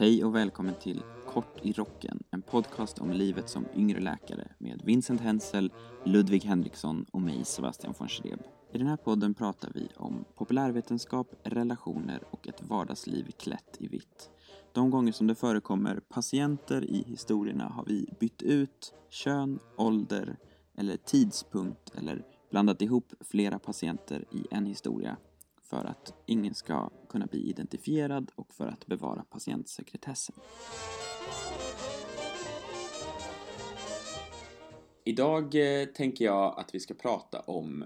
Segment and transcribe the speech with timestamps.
[0.00, 4.82] Hej och välkommen till Kort i rocken, en podcast om livet som yngre läkare med
[4.84, 5.72] Vincent Hensel,
[6.04, 8.40] Ludvig Henriksson och mig, Sebastian von Schreb.
[8.72, 14.30] I den här podden pratar vi om populärvetenskap, relationer och ett vardagsliv klätt i vitt.
[14.72, 20.36] De gånger som det förekommer patienter i historierna har vi bytt ut kön, ålder
[20.76, 25.16] eller tidspunkt eller blandat ihop flera patienter i en historia
[25.70, 30.34] för att ingen ska kunna bli identifierad och för att bevara patientsekretessen.
[35.04, 37.84] Idag eh, tänker jag att vi ska prata om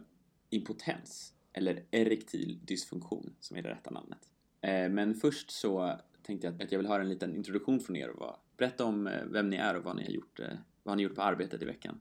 [0.51, 4.30] impotens, eller erektil dysfunktion som är det rätta namnet.
[4.60, 8.09] Eh, men först så tänkte jag att jag vill höra en liten introduktion från er
[8.09, 10.41] och berätta om eh, vem ni är och vad ni har gjort,
[10.82, 12.01] vad har ni gjort på arbetet i veckan.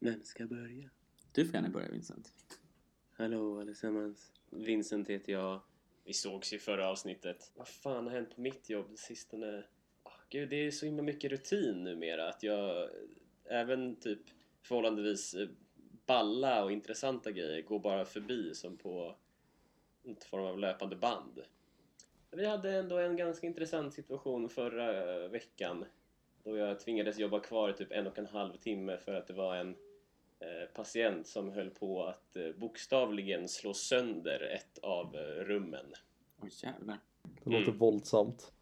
[0.00, 0.90] Vem ska börja?
[1.32, 2.32] Du får gärna börja Vincent.
[3.20, 4.32] Hallå allesammans.
[4.50, 5.60] Vincent heter jag.
[6.04, 7.52] Vi sågs ju förra avsnittet.
[7.54, 9.64] Vad fan har hänt på mitt jobb sistone?
[10.04, 12.90] Oh, gud, det är så himla mycket rutin numera att jag
[13.44, 14.18] även typ
[14.62, 15.48] förhållandevis eh,
[16.06, 19.16] balla och intressanta grejer går bara förbi som på
[20.02, 21.40] en form av löpande band.
[22.30, 25.84] Vi hade ändå en ganska intressant situation förra veckan
[26.44, 29.34] då jag tvingades jobba kvar i typ en och en halv timme för att det
[29.34, 29.89] var en Eh,
[30.74, 35.94] patient som höll på att eh, bokstavligen slå sönder ett av eh, rummen.
[36.42, 36.98] Oj jävlar.
[37.22, 37.78] Det låter mm.
[37.78, 38.52] våldsamt.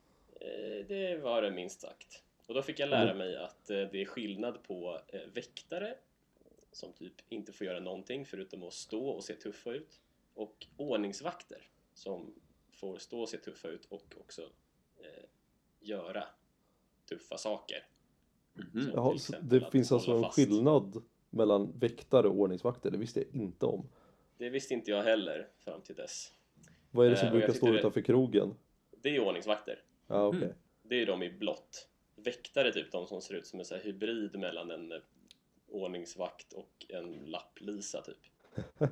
[0.89, 2.23] Det var det minst sagt.
[2.47, 5.01] Och då fick jag lära mig att det är skillnad på
[5.35, 5.95] väktare
[6.73, 10.01] som typ inte får göra någonting förutom att stå och se tuffa ut
[10.35, 12.35] och ordningsvakter som
[12.71, 14.43] får stå och se tuffa ut och också
[14.99, 15.25] eh,
[15.81, 16.25] göra
[17.09, 17.87] tuffa saker.
[18.57, 18.91] Mm -hmm.
[18.95, 21.03] Jaha, det finns alltså en skillnad
[21.39, 23.89] mellan väktare och ordningsvakter, det visste jag inte om.
[24.39, 26.33] Det visste inte jag heller fram till dess.
[26.91, 28.55] Vad är det som eh, brukar stå utanför krogen?
[29.03, 29.83] Det är ordningsvakter.
[30.07, 30.43] Ja, okay.
[30.43, 30.55] Mm.
[30.83, 31.89] Det är de i blått.
[32.17, 34.99] Väktare typ de som ser ut som en så här hybrid mellan en eh,
[35.69, 38.17] ordningsvakt och en lapplisa typ.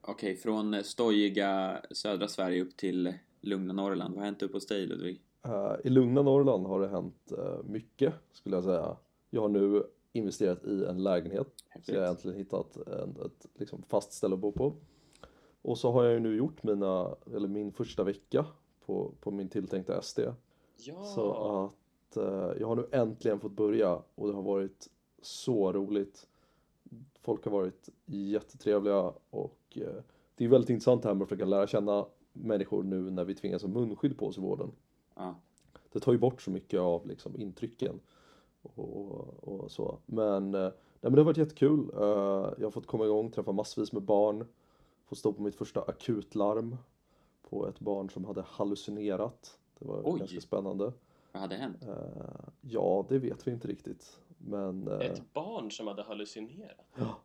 [0.00, 4.14] Okej, okay, från stojiga södra Sverige upp till lugna Norrland.
[4.14, 5.20] Vad har hänt upp hos dig Ludvig?
[5.46, 8.96] Uh, I lugna Norrland har det hänt uh, mycket skulle jag säga.
[9.30, 9.82] Jag har nu
[10.16, 11.46] investerat i en lägenhet.
[11.82, 14.72] Så jag har äntligen hittat en, ett liksom, fast ställe att bo på.
[15.62, 18.46] Och så har jag ju nu gjort mina, eller min första vecka
[18.86, 20.20] på, på min tilltänkta SD.
[20.76, 21.04] Ja.
[21.04, 24.88] Så att eh, jag har nu äntligen fått börja och det har varit
[25.22, 26.26] så roligt.
[27.20, 30.02] Folk har varit jättetrevliga och eh,
[30.34, 33.34] det är väldigt intressant det här med att försöka lära känna människor nu när vi
[33.34, 34.70] tvingas ha munskydd på oss i vården.
[35.14, 35.34] Ja.
[35.92, 38.00] Det tar ju bort så mycket av liksom, intrycken
[38.74, 39.98] och, och så.
[40.06, 41.90] Men, eh, nej, men det har varit jättekul.
[41.94, 42.02] Eh,
[42.58, 44.46] jag har fått komma igång, träffa massvis med barn.
[45.04, 46.76] Få stå på mitt första akutlarm
[47.42, 49.58] på ett barn som hade hallucinerat.
[49.78, 50.18] Det var Oj.
[50.18, 50.92] ganska spännande.
[51.32, 51.82] Vad hade hänt?
[51.82, 54.20] Eh, ja, det vet vi inte riktigt.
[54.38, 56.86] Men, ett barn som hade hallucinerat?
[56.94, 57.20] Ja.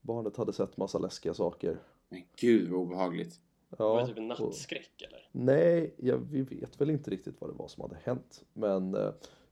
[0.00, 1.78] Barnet hade sett massa läskiga saker.
[2.08, 3.40] Men gud vad obehagligt.
[3.78, 5.28] Ja, var det typ en nattskräck och, eller?
[5.32, 8.44] Nej, ja, vi vet väl inte riktigt vad det var som hade hänt.
[8.52, 8.96] Men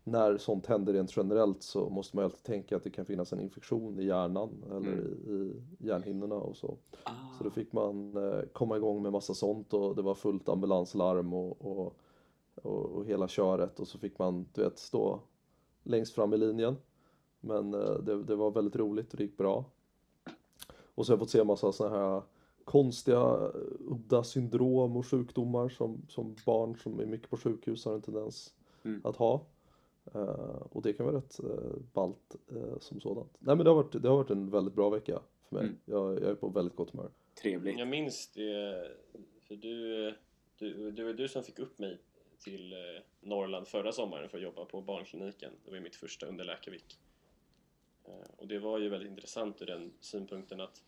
[0.04, 3.32] när sånt händer rent generellt så måste man ju alltid tänka att det kan finnas
[3.32, 5.18] en infektion i hjärnan eller mm.
[5.26, 6.76] i, i hjärnhinnorna och så.
[7.02, 7.10] Ah.
[7.38, 11.32] Så då fick man eh, komma igång med massa sånt och det var fullt ambulanslarm
[11.32, 11.96] och, och,
[12.54, 15.20] och, och, hela köret och så fick man du vet stå
[15.82, 16.76] längst fram i linjen.
[17.40, 19.64] Men eh, det, det, var väldigt roligt och det gick bra.
[20.94, 22.22] Och så har jag fått se massa sådana här
[22.64, 28.02] konstiga udda syndrom och sjukdomar som, som barn som är mycket på sjukhus har en
[28.02, 28.54] tendens
[28.84, 29.00] mm.
[29.04, 29.40] att ha.
[30.14, 33.36] Uh, och det kan vara rätt uh, ballt uh, som sådant.
[33.38, 35.64] Nej men det har, varit, det har varit en väldigt bra vecka för mig.
[35.64, 35.78] Mm.
[35.84, 37.10] Jag, jag, är på väldigt gott humör.
[37.42, 37.78] Trevligt.
[37.78, 38.90] Jag minns det,
[39.40, 40.14] för du,
[40.56, 41.98] du, du var du som fick upp mig
[42.38, 42.74] till
[43.20, 45.52] Norrland förra sommaren för att jobba på barnkliniken.
[45.64, 46.98] Det var mitt första underläkarvik.
[48.36, 50.82] Och det var ju väldigt intressant ur den synpunkten att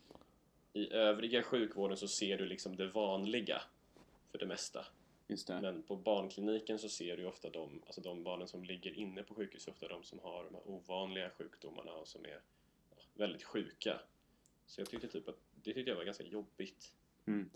[0.73, 3.61] i övriga sjukvården så ser du liksom det vanliga
[4.31, 4.85] för det mesta.
[5.47, 9.35] Men på barnkliniken så ser du ofta de, alltså de barnen som ligger inne på
[9.35, 12.41] sjukhus, ofta de som har de här ovanliga sjukdomarna och som är
[13.13, 13.99] väldigt sjuka.
[14.65, 16.91] Så jag tyckte typ att det tyckte jag var ganska jobbigt.
[17.25, 17.49] Mm.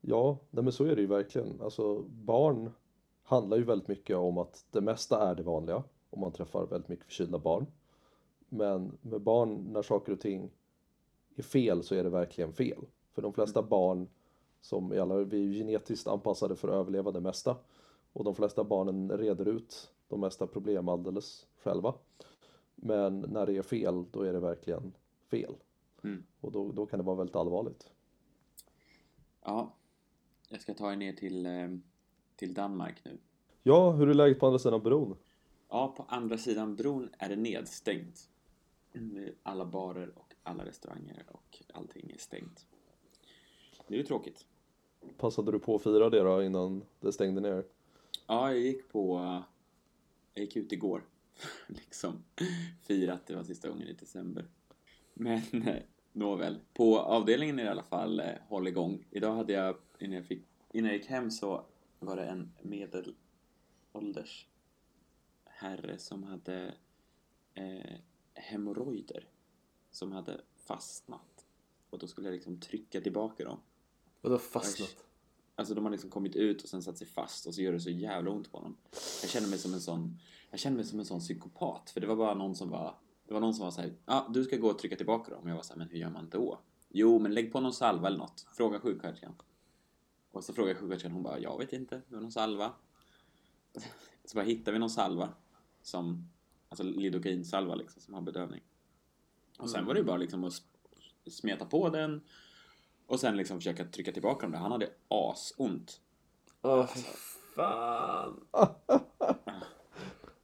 [0.00, 1.60] Ja, nej men så är det ju verkligen.
[1.60, 2.70] Alltså barn
[3.22, 6.88] handlar ju väldigt mycket om att det mesta är det vanliga om man träffar väldigt
[6.88, 7.66] mycket förkylda barn.
[8.48, 10.50] Men med barn, när saker och ting
[11.36, 12.86] är fel så är det verkligen fel.
[13.12, 13.68] För de flesta mm.
[13.68, 14.08] barn
[14.62, 17.56] som i alla, vi är genetiskt anpassade för att överleva det mesta.
[18.12, 21.94] Och de flesta barnen reder ut de mesta problem alldeles själva.
[22.74, 24.92] Men när det är fel, då är det verkligen
[25.30, 25.54] fel.
[26.04, 26.24] Mm.
[26.40, 27.90] Och då, då kan det vara väldigt allvarligt.
[29.44, 29.74] Ja,
[30.48, 31.68] jag ska ta er ner till, eh,
[32.36, 33.18] till Danmark nu.
[33.62, 35.16] Ja, hur är läget på andra sidan bron?
[35.68, 38.28] Ja, på andra sidan bron är det nedstängt.
[38.94, 42.66] Mm, Alla barer och alla restauranger och allting är stängt.
[43.88, 44.46] Det är ju tråkigt.
[45.18, 47.64] Passade du på att fira det då innan det stängde ner?
[48.26, 49.18] Ja, jag gick på...
[50.34, 51.04] Jag gick ut igår.
[51.66, 52.24] liksom.
[52.82, 54.44] Firat, det var sista gången i december.
[55.14, 55.82] Men eh,
[56.12, 56.58] nåväl.
[56.74, 59.04] På avdelningen är det i alla fall eh, håll igång.
[59.10, 61.64] Idag hade jag, innan jag, fick, innan jag gick hem så
[62.00, 64.46] var det en medelålders
[65.44, 66.74] herre som hade
[67.54, 67.96] eh,
[68.34, 69.28] hemorrojder
[69.90, 71.46] som hade fastnat.
[71.90, 73.58] Och då skulle jag liksom trycka tillbaka dem.
[74.22, 74.96] Vadå fastnat?
[75.54, 77.80] Alltså de har liksom kommit ut och sen satt sig fast och så gör det
[77.80, 78.76] så jävla ont på honom.
[79.22, 80.18] Jag känner mig som en sån,
[80.50, 81.90] jag känner mig som en sån psykopat.
[81.90, 82.94] För det var bara någon som var,
[83.26, 85.42] det var någon som var såhär, ja ah, du ska gå och trycka tillbaka dem.
[85.42, 86.60] Och jag var såhär, men hur gör man då?
[86.88, 88.46] Jo, men lägg på någon salva eller något.
[88.56, 89.34] Fråga sjuksköterskan.
[90.30, 92.72] Och så frågade sjuksköterskan, hon bara, jag vet inte, det var någon salva.
[94.24, 95.28] Så bara hittade vi någon salva
[95.82, 96.28] som,
[96.68, 98.62] alltså lidocainsalva liksom, som har bedövning.
[99.58, 100.62] Och sen var det ju bara liksom att
[101.26, 102.20] smeta på den
[103.12, 104.58] och sen liksom försöka trycka tillbaka dem där.
[104.58, 106.00] Han hade asont.
[106.62, 107.00] Åh, fy
[107.54, 108.40] fan.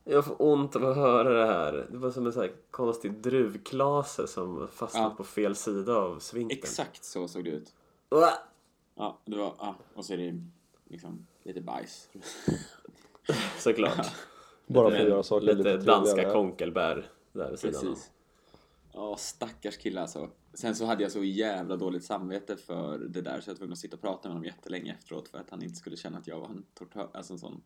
[0.05, 1.89] Jag får ont av att höra det här.
[1.91, 5.15] Det var som en sån här konstig druvklase som fastnat Ja.
[5.17, 6.59] på fel sida av svinken.
[6.59, 7.75] Exakt så såg det ut.
[8.11, 8.33] Uah!
[8.95, 10.43] Ja, det var, ja, och så är det
[10.89, 12.09] liksom lite bajs.
[13.59, 14.07] Såklart.
[14.67, 17.81] Bara för att göra saker lite, lite, danska konkelbär där vid sidan.
[17.81, 18.11] Precis.
[18.93, 20.29] Ja, stackars kille alltså.
[20.55, 23.73] Sen så hade jag så jävla dåligt samvete för det där så jag var tvungen
[23.73, 26.27] att sitta och prata med honom jättelänge efteråt för att han inte skulle känna att
[26.27, 27.63] jag var en tortör, alltså en sån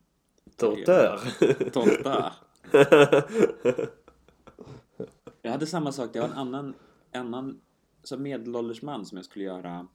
[0.57, 1.19] Tortör.
[1.69, 2.33] Tomta.
[5.41, 6.73] Jag hade samma sak, det var en annan,
[7.13, 7.61] annan
[8.03, 9.87] så medelålders man som jag skulle göra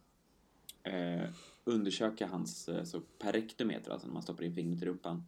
[0.82, 1.31] eh,
[1.64, 5.25] undersöka hans eh, så perektum heter alltså när man stoppar in fingret i rumpan.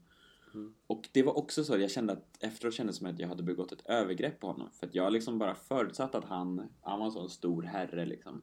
[0.87, 3.43] Och det var också så, jag kände att efteråt kändes det som att jag hade
[3.43, 4.70] begått ett övergrepp på honom.
[4.73, 8.43] För att jag liksom bara förutsatt att han, han var en sån stor herre liksom.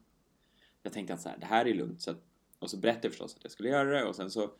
[0.82, 2.02] Jag tänkte att så här, det här är lugnt.
[2.02, 2.24] Så att,
[2.58, 4.50] och så berättade jag förstås att jag skulle göra det och sen så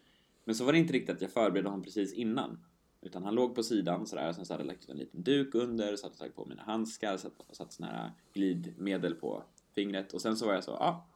[0.48, 2.64] men så var det inte riktigt att jag förberedde honom precis innan.
[3.00, 5.22] Utan han låg på sidan sådär och sen så hade jag lagt ut en liten
[5.22, 9.42] duk under, satt och tagit på mina handskar, satt, satt sån här glidmedel på
[9.74, 11.06] fingret och sen så var jag så, ja, ah,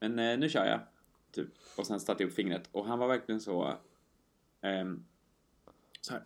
[0.00, 0.80] men eh, nu kör jag.
[1.32, 1.48] Typ.
[1.76, 3.74] Och sen satte jag upp fingret och han var verkligen så,
[4.60, 5.04] ehm,
[6.00, 6.22] så här.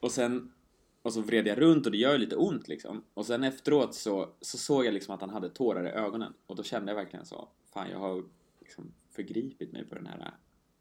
[0.00, 0.52] Och sen,
[1.02, 3.04] och så vred jag runt och det gör lite ont liksom.
[3.14, 6.56] Och sen efteråt så, så såg jag liksom att han hade tårar i ögonen och
[6.56, 8.24] då kände jag verkligen så, fan jag har
[8.60, 10.34] liksom förgripit mig på den här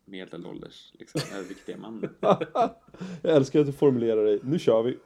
[0.05, 2.15] medelålders, liksom, överviktiga mannen.
[3.21, 4.97] Jag älskar att du formulerar dig, nu kör vi.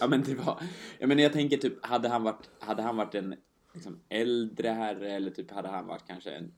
[0.00, 0.62] Ja men det var,
[0.98, 3.34] jag menar jag tänker typ, hade han varit, hade han varit en
[3.74, 6.54] liksom, äldre herre eller typ hade han varit kanske en,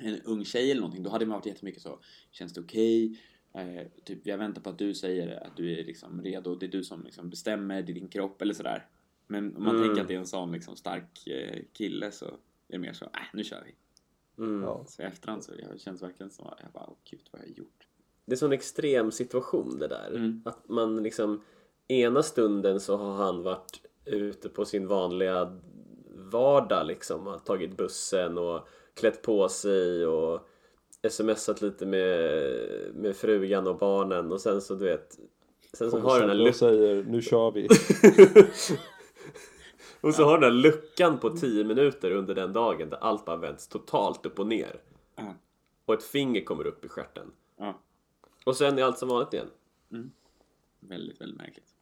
[0.00, 1.98] en ung tjej eller någonting, då hade man varit jättemycket så,
[2.30, 3.20] känns det okej?
[3.54, 6.70] Eh, typ jag väntar på att du säger att du är liksom redo, det är
[6.70, 8.86] du som liksom bestämmer, det är din kropp eller sådär.
[9.26, 9.86] Men om man Mm.
[9.88, 12.32] tänker att det är en sån liksom stark eh, kille så är
[12.68, 13.74] det mer så, äh, nu kör vi.
[14.44, 14.62] Mm.
[14.62, 14.84] Ja.
[14.88, 17.58] Så i efterhand så jag känns verkligen som, jag bara, åh gud vad har jag
[17.58, 17.86] gjort?
[18.24, 20.10] Det är en sån extrem situation det där.
[20.10, 20.42] Mm.
[20.44, 21.42] Att man liksom
[21.88, 25.58] ena stunden så har han varit ute på sin vanliga
[26.08, 27.26] vardag liksom.
[27.26, 30.48] Har tagit bussen och klätt på sig och
[31.08, 35.18] smsat lite med, med frugan och barnen och sen så du vet
[35.72, 37.68] Sen så har den här Och luckan säger, nu kör vi.
[40.08, 43.36] och så har den här luckan på 10 minuter under den dagen där allt bara
[43.36, 44.80] vänds totalt upp och ner.
[45.16, 45.34] Ja.
[45.84, 47.32] Och ett finger kommer upp i stjärten.
[47.56, 47.80] Ja.
[48.44, 49.50] Och sen är allt som vanligt igen.
[50.80, 51.74] Väldigt, väldigt märkligt.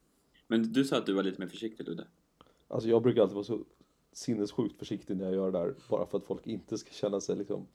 [0.46, 2.06] Men du sa att du var lite mer försiktig Ludde.
[2.68, 3.64] Alltså jag brukar alltid vara så
[4.12, 5.74] sinnessjukt försiktig när jag gör det där.
[5.88, 7.66] Bara för att folk inte ska känna sig liksom,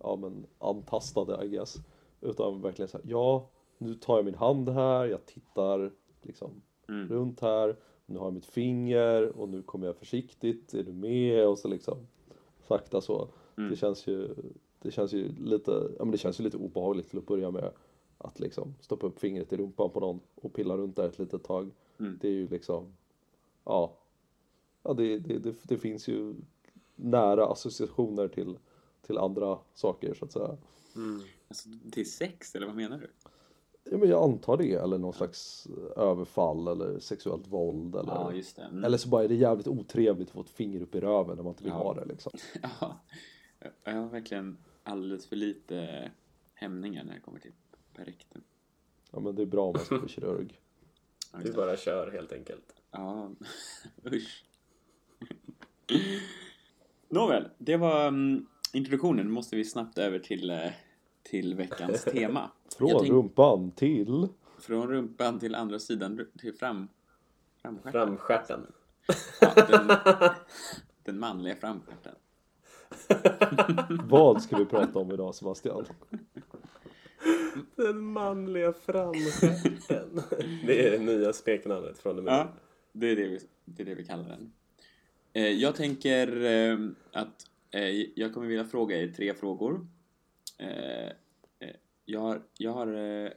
[0.00, 1.76] ja men antastade I guess.
[2.20, 7.08] Utan verkligen så här, ja, nu tar jag min hand här, jag tittar liksom Mm.
[7.08, 7.76] runt här.
[8.06, 11.48] Nu har jag mitt finger och nu kommer jag försiktigt, är du med?
[11.48, 12.06] Och så liksom
[12.68, 13.28] sakta så.
[13.56, 13.70] Mm.
[13.70, 14.34] Det känns ju,
[14.82, 17.70] det känns ju lite, ja men det känns ju lite obehagligt till att börja med.
[18.18, 21.44] Att liksom stoppa upp fingret i rumpan på någon och pilla runt där ett litet
[21.44, 21.70] tag.
[22.00, 22.18] Mm.
[22.20, 22.92] Det är ju liksom,
[23.64, 23.92] ja.
[24.82, 26.34] Ja det, det, det, det finns ju
[26.96, 28.58] nära associationer till,
[29.08, 30.56] till andra saker så att säga.
[31.48, 33.10] Alltså till sex, eller vad menar du?
[33.90, 38.56] Ja men jag antar det, eller någon slags överfall eller sexuellt våld eller Ja, just
[38.56, 38.62] det.
[38.62, 38.84] Mm.
[38.84, 41.42] Eller så bara är det jävligt otrevligt att få ett finger upp i röven när
[41.42, 41.78] man inte vill Ja.
[41.78, 42.32] ha det liksom.
[42.80, 43.00] Ja,
[43.84, 46.10] jag har verkligen alldeles för lite
[46.54, 47.52] hämningar när det kommer till
[47.94, 48.42] perektum.
[49.10, 50.60] Ja men det är bra om man ska bli kirurg.
[51.42, 51.56] Det.
[51.56, 52.74] bara kör helt enkelt.
[52.90, 53.30] Ja,
[54.12, 54.44] usch.
[57.08, 59.30] Nåväl, det var um, introduktionen.
[59.30, 60.70] Måste vi snabbt över till, eh,
[61.22, 62.50] till veckans tema.
[62.78, 64.28] Från tänk- rumpan till...
[64.60, 66.88] Från rumpan till andra sidan, till fram...
[67.62, 67.92] Framstjärten.
[67.92, 68.66] Framstjärten.
[69.40, 69.96] Ja, den,
[71.04, 72.14] den manliga framstjärten.
[74.08, 75.84] Vad ska vi prata om idag Sebastian?
[77.76, 80.22] Den manliga framstjärten.
[80.66, 82.52] Det är det nya smeknamnet från och med Ja,
[82.92, 84.52] det är det vi, det är det vi kallar den.
[85.32, 86.78] Eh, jag tänker eh,
[87.12, 87.46] att
[88.14, 89.86] jag kommer vilja fråga er tre frågor.
[90.58, 91.06] Eh,
[91.58, 93.30] eh, jag har, jag har, eh,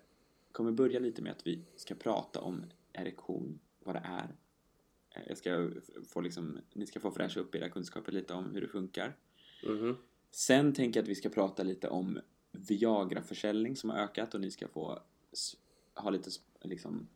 [0.51, 4.35] kommer börja lite med att vi ska prata om erektion, vad det är.
[5.15, 5.69] Eh, jag ska
[6.07, 9.17] få liksom, ni ska få fräscha upp era kunskaper lite om hur det funkar.
[9.67, 9.97] Mhm.
[10.31, 12.19] Sen tänker jag att vi ska prata lite om
[12.51, 14.99] Viagra-försäljning som har ökat och ni ska få
[15.93, 16.29] ha lite
[16.61, 17.07] liksom,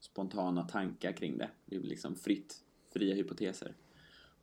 [0.00, 1.50] spontana tankar kring det.
[1.66, 3.74] Det blir liksom fritt, fria hypoteser.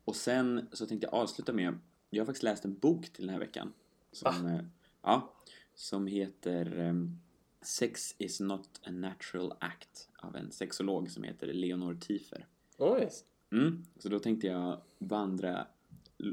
[0.06, 1.80] Och sen så tänkte jag avsluta med,
[2.14, 3.74] jag har faktiskt läst en bok till den här veckan.
[4.12, 4.62] Som, eh,
[5.02, 5.34] ja,
[5.76, 7.20] som heter ehm,
[7.62, 12.48] Sex is not a natural act av en sexolog som heter Leonor Tiefer.
[12.78, 13.10] Oj.
[13.52, 13.84] Mm.
[13.98, 15.68] Så då tänkte jag vandra,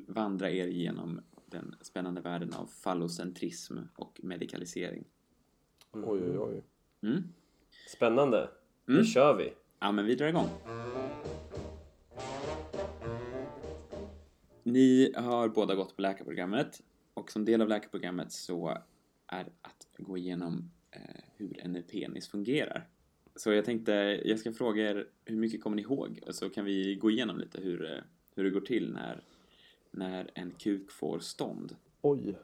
[0.06, 5.04] vandra er genom den spännande världen av fallocentrism och medikalisering.
[5.92, 6.62] Oj oj oj.
[7.02, 7.22] Mm.
[7.96, 8.50] Spännande.
[8.84, 9.06] Nu Mm.
[9.06, 9.52] kör vi.
[9.80, 10.48] Ja, men vi drar igång.
[14.72, 16.82] Ni har båda gått på läkarprogrammet
[17.14, 18.78] och som del av läkarprogrammet så
[19.26, 21.00] är att gå igenom eh,
[21.36, 22.88] hur en penis fungerar.
[23.36, 23.92] Så jag tänkte,
[24.24, 26.20] jag ska fråga er hur mycket kommer ni ihåg?
[26.26, 28.02] Och så kan vi gå igenom lite hur, eh,
[28.34, 29.22] hur det går till när,
[29.90, 31.76] när en kuk får stånd.
[32.02, 32.38] Oj.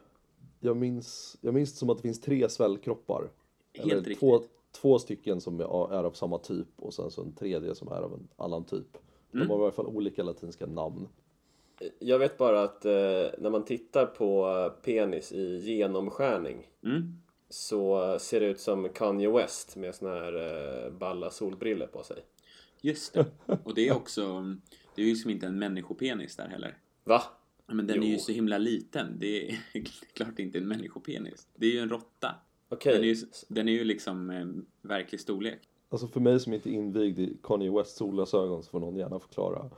[0.59, 3.29] Jag minns, jag minns som att det finns tre svällkroppar.
[3.73, 4.19] Helt Eller riktigt.
[4.19, 8.01] två, två stycken som är av samma typ och sen så en tredje som är
[8.01, 8.97] av en annan typ.
[9.33, 9.47] Mm.
[9.47, 11.07] De har i alla fall olika latinska namn.
[11.99, 12.91] Jag vet bara att eh,
[13.37, 17.13] när man tittar på penis i genomskärning Mm.
[17.49, 20.33] så ser det ut som Kanye West med såna här
[20.85, 22.17] eh, balla solbriller på sig.
[22.81, 23.25] Just det.
[23.63, 24.43] Och det är också,
[24.95, 26.77] det är ju liksom inte en människopenis där heller.
[27.03, 27.21] Va?
[27.67, 28.19] Men den är ju Jo.
[28.19, 29.19] så himla liten.
[29.19, 29.57] Det är,
[30.13, 31.47] klart inte en människopenis.
[31.55, 32.35] Det är ju en råtta.
[32.69, 32.93] Okej.
[32.93, 33.15] Den är ju,
[33.47, 34.45] den är ju liksom eh,
[34.81, 35.59] verklig storlek.
[35.89, 39.19] Alltså för mig som inte är invigd i Kanye Wests solglasögon så får någon gärna
[39.19, 39.69] förklara.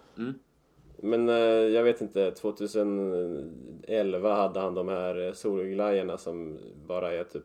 [1.00, 7.24] Men eh, jag vet inte, 2011 hade han de här eh, solglajjorna som bara är
[7.24, 7.44] typ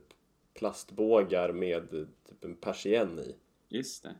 [0.55, 3.37] plastbågar med eh, typ en persienn i.
[3.69, 4.15] Just det.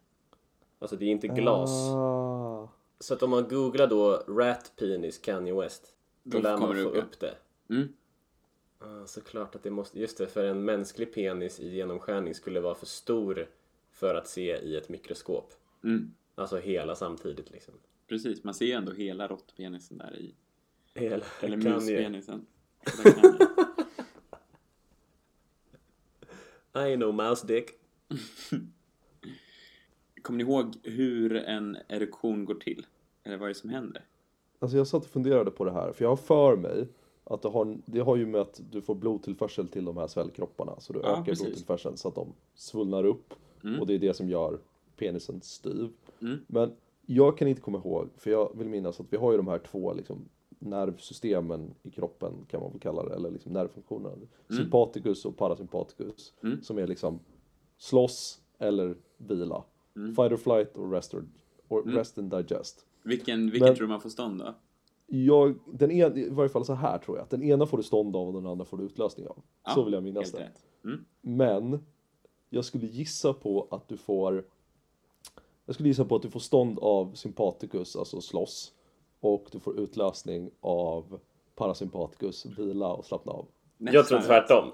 [0.79, 1.71] Alltså det är inte glas.
[1.71, 2.69] Ah.
[3.01, 6.83] Så att om man googlar då Rat Penis Kanye West då, Då lär man det
[6.83, 7.03] få upp, ja.
[7.03, 7.35] upp det.
[7.71, 7.89] Mm.
[8.79, 12.75] Ah, såklart att det måste, just det, för en mänsklig penis i genomskärning skulle vara
[12.75, 13.47] för stor
[13.91, 15.55] för att se i ett mikroskop.
[15.85, 16.15] Mm.
[16.35, 17.75] Alltså hela samtidigt liksom.
[18.13, 20.35] Precis, man ser ju ändå hela råttpenisen där i.
[20.95, 22.47] Hela Eller muspenisen.
[26.93, 27.71] I know mouse dick.
[30.23, 32.87] Kommer ni ihåg hur en erektion går till?
[33.25, 34.05] Eller vad är det som händer?
[34.59, 36.89] Alltså jag satt och funderade på det här, för jag har för mig
[37.25, 40.81] att det har, det har ju med att du får blodtillförsel till de här svällkropparna.
[40.81, 41.45] Så du Ja, ökar precis.
[41.47, 43.35] blodtillförseln så att de svullnar upp.
[43.65, 43.81] Mm.
[43.81, 44.59] Och det är det som gör
[44.97, 45.91] penisen styv.
[46.21, 46.39] Mm.
[46.47, 46.73] Men
[47.15, 49.59] jag kan inte komma ihåg, för jag vill minnas att vi har ju de här
[49.59, 50.29] två liksom,
[50.59, 54.17] nervsystemen i kroppen kan man väl kalla det, eller liksom nervfunktionerna.
[54.49, 56.33] Sympaticus och parasympaticus.
[56.43, 56.63] Mm.
[56.63, 57.19] Som är liksom
[57.79, 59.65] slåss eller vila.
[59.97, 60.15] Mm.
[60.15, 61.25] Fight or flight och rest, or,
[61.69, 61.95] or Mm.
[61.97, 62.87] rest and digest.
[63.03, 64.55] Vilken, vilken Men- tror man får stånd då?
[65.07, 67.83] Jag, den en, I varje fall så här tror jag, att den ena får du
[67.83, 69.43] stånd av och den andra får du utlösning av.
[69.65, 70.51] Ja, så vill jag minnas det.
[70.85, 71.05] Mm.
[71.21, 71.85] Men
[72.51, 74.45] jag skulle gissa på att du får
[75.67, 78.73] Jag skulle gissa på att du får stånd av sympaticus, alltså slåss.
[79.21, 81.21] Och du får utlösning av
[81.55, 83.47] parasympaticus, vila och slappna av.
[83.79, 84.71] Jag tror Nästan tvärtom.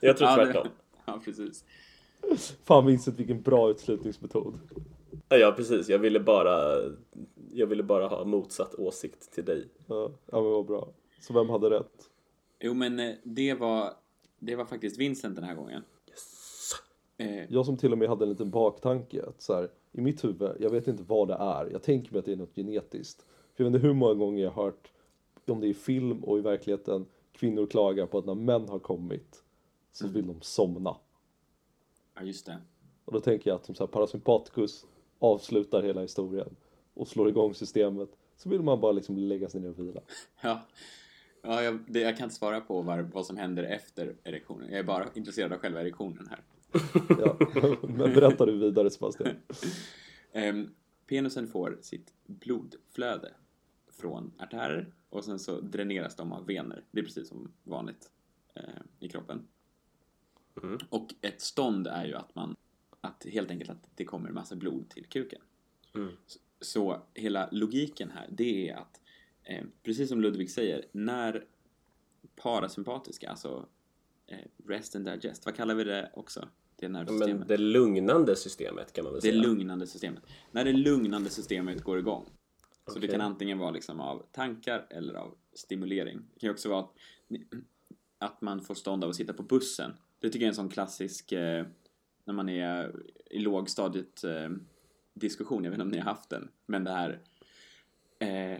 [0.00, 0.66] Jag tror tvärtom.
[1.06, 1.64] Ja, precis.
[2.64, 4.58] Fan Vincent, vilken bra utslutningsmetod.
[5.28, 5.88] Ja, Ja, precis.
[5.88, 6.76] Jag ville bara
[7.52, 9.68] jag ville bara ha motsatt åsikt till dig.
[9.86, 10.88] Ja, ja men vad bra.
[11.20, 12.10] Så vem hade rätt?
[12.60, 13.92] Jo, men eh, det var,
[14.38, 15.82] det var faktiskt Vincent den här gången.
[17.16, 20.24] Eh, Jag som till och med hade en liten baktanke att så här, i mitt
[20.24, 23.26] huvud, jag vet inte vad det är, jag tänker mig att det är något genetiskt.
[23.54, 24.92] För jag vet inte hur många gånger jag har hört,
[25.46, 28.78] om det är i film och i verkligheten, kvinnor klagar på att när män har
[28.78, 29.44] kommit
[29.92, 30.96] så vill de somna.
[32.14, 32.58] ja, just det.
[33.04, 34.86] Och då tänker jag att som så här, parasympaticus
[35.18, 36.56] avslutar hela historien
[36.94, 38.08] och slår igång systemet.
[38.36, 40.00] Så vill man bara liksom lägga sig ner och vila.
[40.42, 40.60] Ja,
[41.42, 44.70] ja jag, det, jag kan inte svara på var, vad som händer efter erektionen.
[44.70, 46.40] Jag är bara intresserad av själva erektionen här.
[47.08, 47.36] Ja.
[47.82, 49.36] Men berätta du vidare Sebastian.
[50.32, 50.70] Ehm,
[51.06, 53.34] penisen får sitt blodflöde
[53.92, 56.84] från artärer och sen så dräneras de av vener.
[56.90, 58.10] Det är precis som vanligt
[58.54, 58.62] eh,
[58.98, 59.48] i kroppen.
[60.62, 60.78] Mm.
[60.90, 62.56] Och ett stånd är ju att man,
[63.00, 65.40] att helt enkelt att det kommer en massa blod till kuken.
[65.94, 66.12] Mm.
[66.26, 69.00] Så, så hela logiken här, det är att,
[69.44, 71.44] eh, precis som Ludvig säger, när
[72.36, 73.66] parasympatiska, alltså
[74.68, 76.48] rest and digest, vad kallar vi det också?
[76.76, 77.38] Det nervsystemet.
[77.38, 79.42] Men det lugnande systemet kan man väl Det säga?
[79.42, 80.22] lugnande systemet.
[80.50, 82.24] När det lugnande systemet går igång.
[82.86, 86.18] Så det kan antingen vara liksom av tankar eller av stimulering.
[86.34, 86.92] Det kan ju också vara att,
[88.18, 89.92] att man får stånd av att sitta på bussen.
[90.18, 91.66] Det tycker jag är en sån klassisk, eh,
[92.24, 94.50] när man är i lågstadiet eh,
[95.14, 97.20] diskussion, jag vet inte om ni har haft den, men det här
[98.18, 98.58] eh,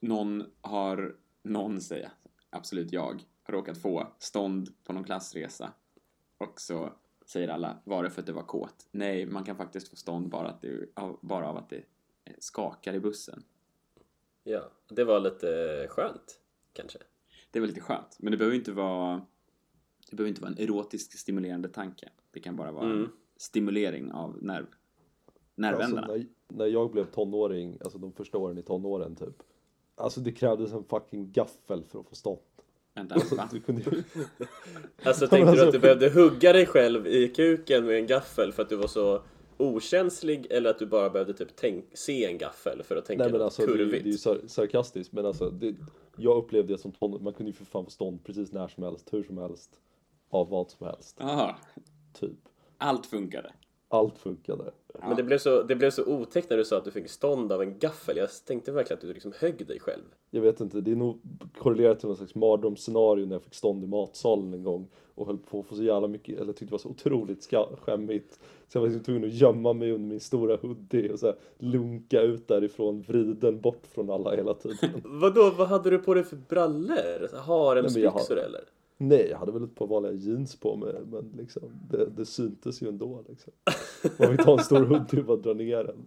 [0.00, 2.10] någon har, någon säger,
[2.50, 5.72] absolut jag, har råkat få stånd på någon klassresa
[6.38, 6.92] och så
[7.26, 8.88] säger alla, var det för att du var kåt?
[8.90, 11.82] Nej, man kan faktiskt få stånd bara, att det, av, bara av att det
[12.24, 13.42] eh, skakar i bussen.
[14.44, 16.40] Ja, det var lite skönt
[16.72, 16.98] kanske.
[17.50, 19.26] Det är väl lite skönt, men det behöver inte vara
[20.10, 22.08] det behöver inte vara en erotisk stimulerande tanke.
[22.30, 23.10] Det kan bara vara en Mm.
[23.36, 24.74] stimulering av nerv, Alltså,
[25.54, 26.06] nervändarna.
[26.06, 29.42] när, när jag blev tonåring, alltså de första åren i tonåren typ.
[29.94, 32.38] Alltså det krävdes en fucking gaffel för att få stånd.
[32.96, 33.48] Vänta, va?
[33.52, 34.02] Du kunde ju...
[35.02, 38.52] Alltså tänkte du alltså- att du behövde hugga dig själv i kuken med en gaffel
[38.52, 39.22] för att du var så
[39.56, 43.32] okänslig eller att du bara behövde typ tänk, se en gaffel för att tänka Nej
[43.32, 44.04] men något alltså det, kurvigt?
[44.04, 45.74] det är ju sar- sarkastiskt men alltså det,
[46.16, 48.82] jag upplevde det som tonåring, man kunde ju för fan få stånd precis när som
[48.84, 49.70] helst, hur som helst.
[50.30, 51.58] Av vad som helst, Aha,
[52.20, 52.38] typ.
[52.78, 53.52] allt funkade.
[53.88, 54.70] Allt funkade.
[55.00, 57.52] Men det blev, så, det blev så otäckt när du sa att du fick stånd
[57.52, 58.16] av en gaffel.
[58.16, 60.02] Jag tänkte verkligen att du liksom högg dig själv.
[60.30, 61.20] Jag vet inte, det är nog
[61.58, 65.38] korrelerat till någon slags mardrömsscenario när jag fick stånd i matsalen en gång och höll
[65.38, 67.48] på att få så jävla mycket, eller tyckte det var så otroligt
[67.80, 68.40] skämmigt.
[68.68, 71.36] Så jag var liksom tvungen att gömma mig under min stora hoodie och så här
[71.58, 74.78] lunka ut därifrån, vriden bort från alla hela tiden.
[75.04, 77.36] Vadå, vad hade du på dig för brallor?
[77.38, 78.60] Haremsbyxor har- eller?
[78.98, 82.82] Nej, jag hade väl ett par vanliga jeans på mig, men liksom det, det syntes
[82.82, 83.52] ju ändå liksom.
[84.18, 86.06] Man fick ta en stor hoodie och bara dra ner den.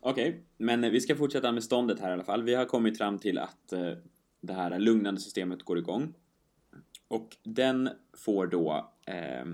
[0.00, 2.42] Okej, men vi ska fortsätta med ståndet här i alla fall.
[2.42, 3.92] Vi har kommit fram till att eh,
[4.40, 6.14] det här lugnande systemet går igång.
[7.08, 9.46] Och den får då eh,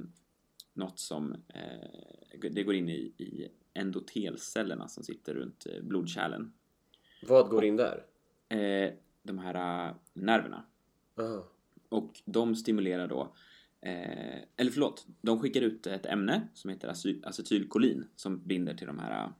[0.74, 6.52] något som eh, det går in i, i endotelcellerna som sitter runt eh, blodkärlen.
[7.28, 8.04] Vad går in där?
[8.48, 10.64] Eh, de här eh, nerverna.
[11.20, 11.44] Aha.
[11.88, 13.34] Och de stimulerar då,
[13.80, 16.88] eh, eller förlåt, de skickar ut ett ämne som heter
[17.24, 19.32] acetylkolin som binder till de här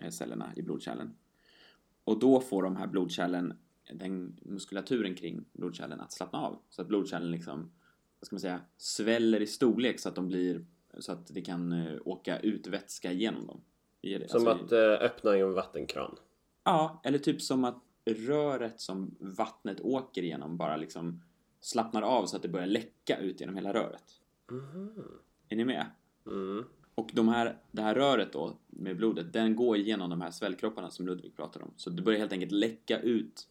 [0.00, 1.14] eh, cellerna i blodkärlen.
[2.04, 3.58] Och då får de här blodkärlen,
[3.92, 6.62] den muskulaturen kring blodkärlen att slappna av.
[6.70, 7.72] Så att blodkärlen liksom,
[8.20, 10.64] vad ska man säga, sväller i storlek så att de blir,
[10.98, 13.60] så att det kan eh, åka ut vätska genom dem.
[14.26, 16.16] Som alltså att eh, öppna en vattenkran.
[16.64, 21.22] Ja, eller typ som att röret som vattnet åker igenom bara liksom
[21.60, 24.04] slappnar av så att det börjar läcka ut genom hela röret.
[25.48, 25.86] Är ni med?
[26.26, 26.64] Mm.
[26.94, 30.90] Och de här, det här röret då med blodet, den går igenom de här svällkropparna
[30.90, 31.72] som Ludvig pratar om.
[31.76, 33.48] Så det börjar helt enkelt läcka ut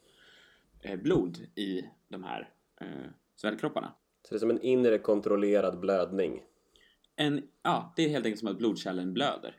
[0.81, 2.49] eh, blod i de här
[2.81, 2.87] eh,
[3.35, 3.93] svällkropparna.
[4.21, 6.43] Så det är som en inre kontrollerad blödning.
[7.15, 9.55] En, ja, det är helt enkelt som att blodkärlen blöder.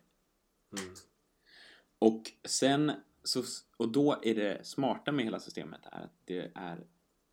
[1.98, 3.42] Och sen så,
[3.76, 6.87] och då är det smarta med hela systemet är att det är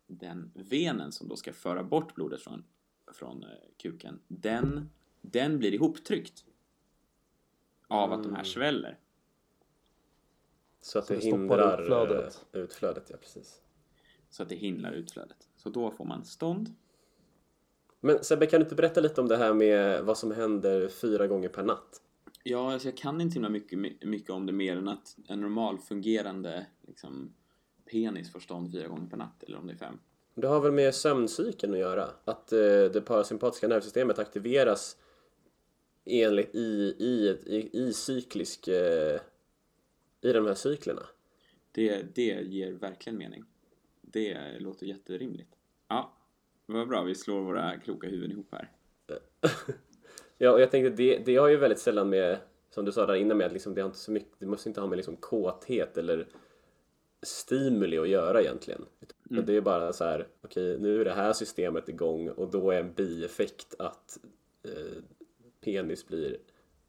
[0.06, 2.64] den venen som då ska föra bort blodet från,
[3.12, 4.20] från eh, kuken.
[4.28, 6.44] Den, den blir ihoptryckt
[7.88, 8.98] av att de här sväller.
[10.80, 12.46] Så att Så det, det hindrar utflödet.
[12.52, 13.10] eh, utflödet.
[13.10, 13.62] Ja, precis.
[14.30, 15.48] Så att det hindrar utflödet.
[15.56, 16.74] Så då får man stånd.
[18.00, 21.26] Men Sebbe, kan du inte berätta lite om det här med vad som händer fyra
[21.26, 22.02] gånger per natt?
[22.50, 25.78] Ja, alltså jag kan inte himla mycket, mycket om det mer än att en normal
[25.78, 27.34] fungerande liksom,
[27.90, 29.98] penis får stånd fyra gånger per natt, eller om det är fem.
[30.34, 32.10] Det har väl med sömncykeln att göra?
[32.24, 32.58] Att eh,
[32.92, 34.96] det parasympatiska nervsystemet aktiveras
[36.04, 38.68] enligt i, i, i, i cyklisk...
[38.68, 39.20] Eh,
[40.20, 41.02] I de här cyklerna.
[41.72, 43.44] Det, det ger verkligen mening.
[44.00, 45.56] Det låter jätterimligt.
[45.88, 46.12] Ja,
[46.66, 47.02] vad bra.
[47.02, 48.70] Vi slår våra kloka huvuden ihop här.
[50.38, 52.38] Ja, och jag tänkte det, det har ju väldigt sällan med,
[52.70, 54.68] som du sa där innan med att liksom, det, har inte så mycket, det måste
[54.68, 56.26] inte ha med liksom kåthet eller
[57.22, 58.84] stimuli att göra egentligen.
[59.30, 62.70] Utan Det är bara så här, okej nu är det här systemet igång och då
[62.70, 64.18] är en bieffekt att
[64.64, 65.02] eh,
[65.60, 66.36] penis blir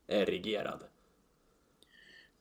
[0.07, 0.83] erigerad.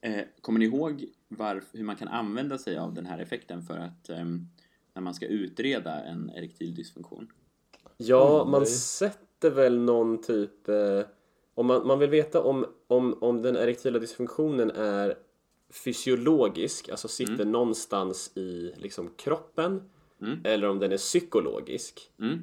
[0.01, 3.77] Eh, kommer ni ihåg varf, hur man kan använda sig av den här effekten för
[3.77, 4.47] att ehm,
[4.93, 7.31] när man ska utreda en erektil dysfunktion?
[7.97, 8.69] Ja, man nej.
[9.39, 10.69] Sätter väl någon typ...
[10.69, 11.01] Eh,
[11.55, 15.15] om man, man vill veta om, om, om den erektila dysfunktionen är
[15.83, 19.81] fysiologisk, alltså sitter någonstans i liksom kroppen
[20.21, 20.39] Mm.
[20.43, 22.39] eller om den är psykologisk Mm.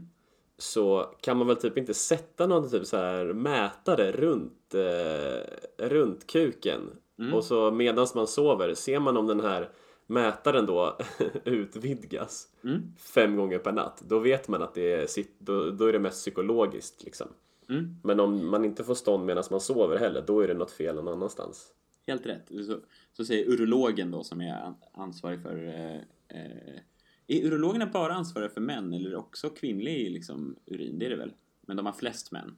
[0.58, 6.26] så kan man väl typ inte sätta någon typ så här mätare runt, eh, runt
[6.26, 6.80] kuken
[7.18, 7.34] Mm.
[7.34, 9.70] och så medan man sover ser man om den här
[10.06, 10.96] mätaren då
[11.44, 12.92] utvidgas Mm.
[12.98, 15.98] fem gånger per natt då vet man att det är, sitt- då, då är det
[15.98, 17.28] mest psykologiskt liksom.
[17.68, 17.96] Mm.
[18.04, 20.94] Men om man inte får stånd medan man sover heller då är det något fel
[20.94, 21.72] någon annanstans.
[22.06, 22.48] Helt rätt.
[22.66, 22.78] Så,
[23.12, 25.66] så säger urologen då som är an- ansvarig för...
[25.66, 25.94] Eh,
[26.40, 26.80] eh,
[27.28, 30.98] är urologerna bara ansvariga för män eller också kvinnlig liksom, urin?
[30.98, 31.32] Det är det väl?
[31.60, 32.56] Men de har flest män.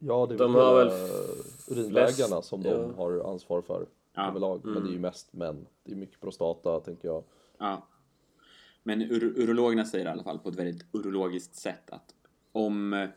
[0.00, 1.10] Ja, det är De väl, har väl
[1.68, 2.06] urinvägarna
[2.36, 2.92] flest- som de ja.
[2.96, 4.28] har ansvar för Ja.
[4.28, 4.64] överlag.
[4.64, 5.66] Men det är ju mest män.
[5.84, 7.24] Det är mycket prostata, tänker jag.
[7.58, 7.86] Ja.
[8.82, 12.14] Men ur, urologerna säger i alla fall på ett väldigt urologiskt sätt att
[12.52, 13.08] om,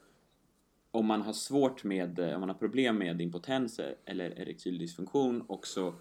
[0.91, 5.67] om man har svårt med, om man har problem med impotens eller erektil dysfunktion och
[5.67, 5.93] så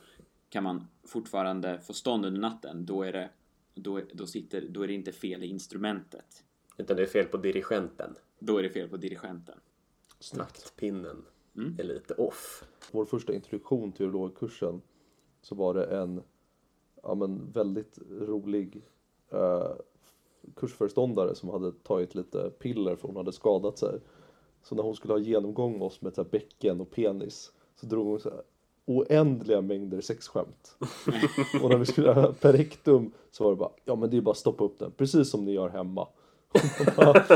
[0.49, 3.31] kan man fortfarande få stånd under natten, då är det,
[3.75, 6.45] då, då sitter, då är det inte fel i instrumentet.
[6.77, 8.15] Utan det är fel på dirigenten.
[8.39, 9.59] Då är det fel på dirigenten.
[10.37, 11.25] Taktpinnen
[11.57, 11.77] Mm.
[11.79, 12.65] är lite off.
[12.91, 14.83] Vår första introduktion till urologkursen
[15.43, 16.23] så var det en
[17.03, 18.83] ja, men väldigt rolig
[19.31, 19.71] eh,
[20.57, 24.01] kursföreståndare som hade tagit lite piller för hon hade skadat sig.
[24.63, 27.87] Så när hon skulle ha genomgång med oss med så här bäcken och penis så
[27.87, 28.43] drog hon så här
[28.85, 30.77] oändliga mängder sexskämt.
[31.63, 34.31] och när vi skulle göra perektum så var det bara, ja men det är bara
[34.31, 36.09] att stoppa upp den, precis som ni gör hemma.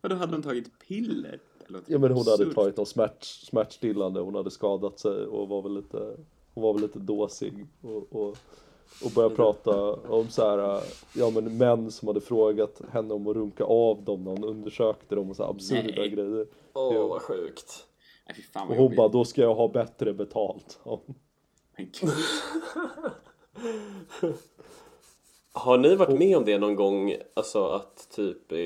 [0.00, 1.40] Och då hade hon tagit piller?
[1.70, 5.62] Låter Ja men hon hade tagit någon smärt, smärtstillande, hon hade skadat sig och var
[5.62, 6.16] väl lite,
[6.54, 8.28] hon var väl lite dåsig och, och,
[9.04, 10.82] och började prata om så här,
[11.14, 15.14] ja men män som hade frågat henne om att runka av dem när hon undersökte
[15.14, 16.08] dem och så här absurda Nej.
[16.10, 16.46] grejer.
[16.74, 17.08] Åh, Jo.
[17.08, 17.86] vad sjukt.
[18.26, 18.96] Nej, fy fan Och vad hon jobbigt.
[18.96, 20.78] bara, då ska jag ha bättre betalt.
[20.84, 21.00] Ja.
[21.76, 22.10] Men gud.
[25.52, 28.58] Har ni varit med om det någon gång, alltså att typ eh,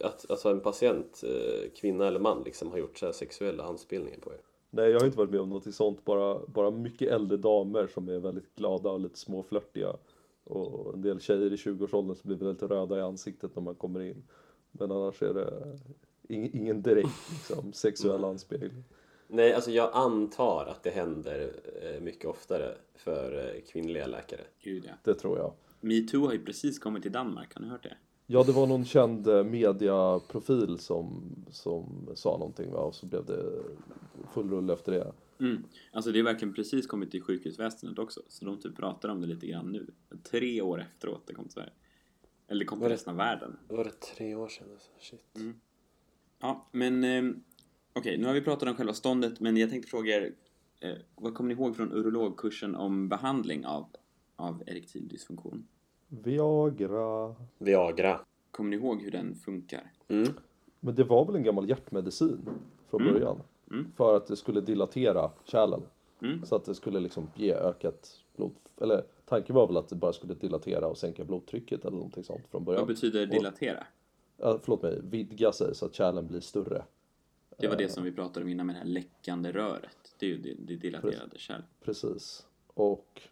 [0.00, 4.18] att, alltså en patient, eh, kvinna eller man, liksom har gjort så här sexuella anspelningar
[4.18, 4.38] på er?
[4.70, 8.08] Nej jag har inte varit med om något sånt, bara, bara mycket äldre damer som
[8.08, 9.96] är väldigt glada och lite småflörtiga.
[10.44, 14.00] Och en del tjejer i 20-årsåldern som blir väldigt röda i ansiktet när man kommer
[14.00, 14.22] in.
[14.72, 15.78] Men annars är det
[16.28, 18.84] ing- ingen direkt liksom, sexuell anspelning.
[19.28, 24.40] Nej, alltså jag antar att det händer eh, mycket oftare för eh, kvinnliga läkare.
[24.62, 24.92] Gud ja.
[25.04, 25.52] Det tror jag.
[25.80, 27.96] Metoo har ju precis kommit till Danmark, har ni hört det?
[28.26, 32.78] Ja, det var någon känd eh, mediaprofil som, som sa någonting va?
[32.78, 33.62] och så blev det
[34.32, 35.12] full rulle efter det.
[35.40, 35.64] Mm.
[35.92, 39.26] Alltså det är verkligen precis kommit till sjukhusväsendet också, så de typ pratar om det
[39.26, 39.86] lite grann nu.
[40.30, 41.72] Tre år efteråt det kom till Sverige.
[42.48, 43.56] Eller det kom till resten av världen.
[43.68, 44.66] Var det tre år sedan?
[44.72, 44.90] Alltså?
[44.98, 45.20] Shit.
[46.40, 47.42] Ja, men ehm,
[47.92, 50.34] okej, nu har vi pratat om själva ståndet, men jag tänkte fråga er,
[50.80, 53.86] eh, vad kommer ni ihåg från urologkursen om behandling av,
[54.36, 55.66] av erektil dysfunktion?
[56.08, 57.34] Viagra.
[57.58, 58.20] Viagra.
[58.50, 59.92] Kommer ni ihåg hur den funkar?
[60.08, 60.28] Mm.
[60.80, 62.40] Men det var väl en gammal hjärtmedicin
[62.90, 63.14] från Mm.
[63.14, 63.40] början.
[63.70, 63.92] Mm.
[63.96, 65.82] För att det skulle dilatera kärlen.
[66.22, 66.44] Mm.
[66.44, 68.52] Så att det skulle liksom ge ökat blod...
[68.80, 72.46] Eller tanken var väl att det bara skulle dilatera och sänka blodtrycket eller någonting sånt
[72.50, 72.80] från början.
[72.80, 73.86] Vad betyder dilatera?
[74.36, 76.84] Ja, förlåt mig, vidga sig så att kärlen blir större.
[77.58, 80.14] Det var det som vi pratade om innan med det här läckande röret.
[80.18, 81.62] Det är ju det, det dilaterade kärl.
[81.84, 82.46] Precis.
[82.74, 83.22] Och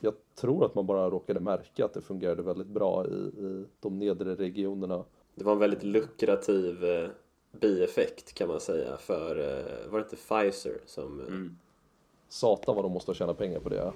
[0.00, 3.98] jag tror att man bara råkade märka att det fungerade väldigt bra i, i de
[3.98, 5.04] nedre regionerna.
[5.34, 7.08] Det var en väldigt lukrativ eh,
[7.60, 11.56] bieffekt kan man säga för, eh, var det inte Pfizer som eh, Mm.
[12.28, 13.92] Satan vad de måste ha tjänat pengar på det.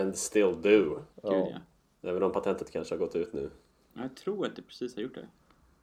[0.00, 0.60] And still do.
[0.62, 1.34] Gud Ja.
[1.34, 1.58] ja.
[2.02, 3.50] Även om patentet kanske har gått ut nu.
[3.94, 5.28] Jag tror att det precis har gjort det.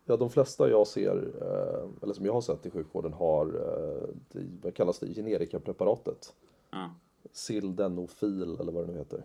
[0.06, 4.10] Ja, de flesta jag ser, eh, eller som jag har sett i sjukvården har, eh,
[4.32, 6.34] det, vad kallas det, generikapreparatet.
[6.72, 6.90] Ja.
[7.32, 9.24] Sildenofil eller vad det nu heter.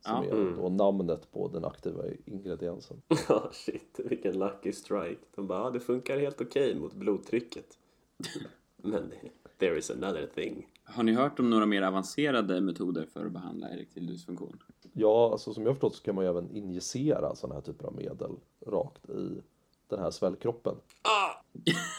[0.00, 0.36] Som Ja.
[0.36, 3.02] är då namnet på den aktiva ingrediensen.
[3.28, 4.00] Ja, shit.
[4.04, 5.20] Vilken lucky strike.
[5.34, 7.78] De bara, ah, det funkar helt okej mot blodtrycket.
[8.76, 9.12] Men
[9.58, 10.68] there is another thing.
[10.84, 14.58] Har ni hört om några mer avancerade metoder för att behandla erektil dysfunktion?
[14.92, 17.86] Ja, alltså som jag har förstått så kan man ju även injicera sådana här typer
[17.86, 18.30] av medel
[18.66, 19.42] rakt i
[19.88, 20.74] den här svällkroppen.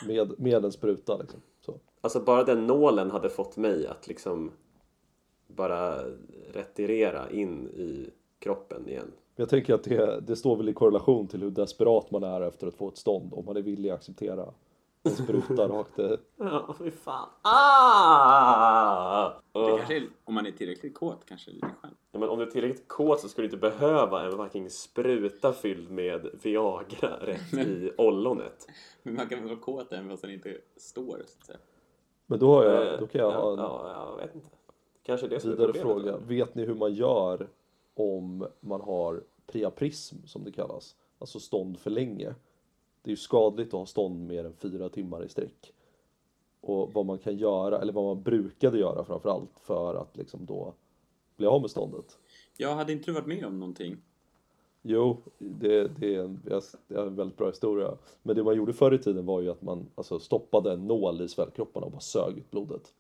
[0.08, 1.40] Med, med en spruta liksom.
[1.66, 1.80] Så.
[2.02, 4.52] Alltså bara den nålen hade fått mig att liksom
[5.48, 6.00] bara
[6.54, 9.12] retirera in i kroppen igen.
[9.36, 12.68] Jag tänker att det, det står väl i korrelation till hur desperat man är efter
[12.68, 13.34] att få ett stånd.
[13.34, 14.46] Om man är villig att acceptera
[15.06, 16.18] en spruta rakt i.
[16.38, 17.30] Ja, fy fan.
[17.42, 19.30] Ah!
[19.54, 21.98] Det kanske är, om man är tillräckligt kåt kanske det är skönt.
[22.12, 25.54] Ja, men om du är tillräckligt kåt så ska du inte behöva en fucking spruta
[25.54, 28.68] fylld med Viagra rätt i ollonet.
[29.04, 31.60] Men man kan väl vara kåt även fast den inte står så att säga.
[32.26, 34.48] Men då, har jag, då kan jag ja, ha en Ja, jag vet inte.
[35.06, 36.04] Kanske det som är vidare problemet.
[36.04, 36.12] fråga.
[36.12, 36.26] då.
[36.26, 37.50] Vet ni hur man gör
[37.94, 40.96] om man har priaprism som det kallas.
[41.20, 42.36] Alltså stånd för länge.
[43.02, 45.74] Det är ju skadligt att ha stånd mer än fyra timmar i sträck.
[46.62, 50.74] Och vad man kan göra, eller vad man brukade göra framförallt för att liksom då
[51.38, 52.18] bli av med ståndet.
[52.58, 53.98] Jag hade inte du varit med om någonting?
[54.82, 56.42] Jo, det, det, är en,
[56.88, 57.98] det är en väldigt bra historia.
[58.24, 61.22] Men det man gjorde förr i tiden var ju att man alltså, stoppade en nål
[61.22, 62.94] i svällkropparna och bara sög ut blodet.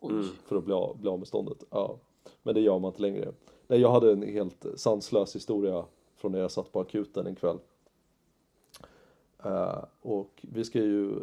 [0.00, 0.24] Oj.
[0.44, 1.64] För att bli av, bli av med ståndet.
[1.70, 1.98] Ja.
[2.42, 3.32] Men det gör man inte längre.
[3.66, 5.84] Nej, jag hade en helt sanslös historia
[6.16, 7.58] från när jag satt på akuten en kväll.
[9.44, 11.14] Eh, och vi ska ju,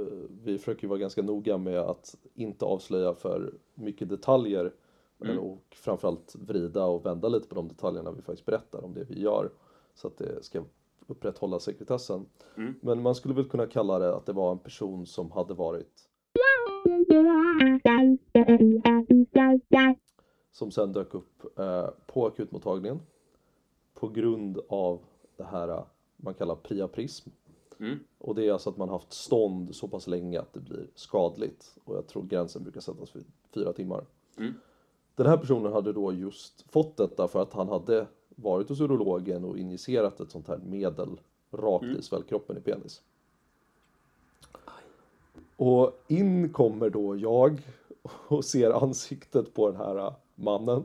[0.44, 4.74] vi försöker ju vara ganska noga med att inte avslöja för mycket detaljer.
[5.22, 5.40] Mm.
[5.40, 9.22] Och framförallt vrida och vända lite på de detaljerna vi faktiskt berättar om det vi
[9.22, 9.50] gör.
[9.96, 10.64] Så att det ska
[11.08, 12.26] upprätthålla sekretessen.
[12.58, 12.74] Mm.
[12.82, 16.07] Men man skulle väl kunna kalla det att det var en person som hade varit
[20.52, 23.00] som sen dök upp eh, på akutmottagningen
[23.94, 25.02] på grund av
[25.38, 25.84] det här eh,
[26.18, 27.30] man kallar priaprism.
[27.80, 28.00] Mm.
[28.18, 31.78] Och det är alltså att man haft stånd så pass länge att det blir skadligt.
[31.84, 34.06] Och jag tror gränsen brukar sättas vid fyra timmar.
[34.38, 34.54] Mm.
[35.16, 39.46] Den här personen hade då just fått detta för att han hade varit hos urologen
[39.46, 41.20] och injicerat ett sånt här medel
[41.52, 41.98] rakt Mm.
[41.98, 43.02] i svällkroppen i penis.
[45.58, 47.62] Och in kommer då jag
[48.28, 50.84] och ser ansiktet på den här mannen.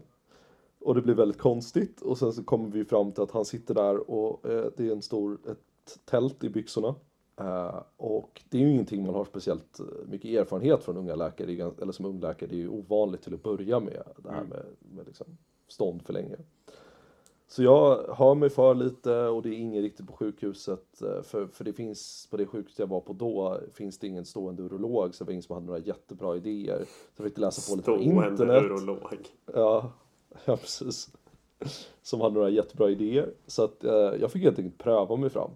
[0.81, 3.75] Och det blir väldigt konstigt och sen så kommer vi fram till att han sitter
[3.75, 6.95] där och eh, det är en stor, ett tält i byxorna.
[7.41, 11.73] Eh, och det är ju ingenting man har speciellt eh, mycket erfarenhet från unga läkare,
[11.83, 14.49] eller som ung läkare, det är ju ovanligt till att börja med det här Mm.
[14.49, 15.27] med, med liksom
[15.69, 16.37] stånd för länge.
[17.53, 21.03] Så jag hör mig för lite och det är ingen riktigt på sjukhuset.
[21.03, 24.25] eh, För, för det finns, på det sjukhus jag var på då, finns det ingen
[24.25, 25.15] stående urolog.
[25.15, 26.79] Så det var ingen som hade några jättebra idéer.
[27.17, 28.63] Så jag fick läsa på lite på Stående internet.
[28.63, 28.99] urolog.
[29.55, 29.93] Ja,
[30.45, 31.11] ja, precis.
[32.03, 33.35] Som hade några jättebra idéer.
[33.47, 35.51] Så att eh, jag fick helt enkelt pröva mig fram.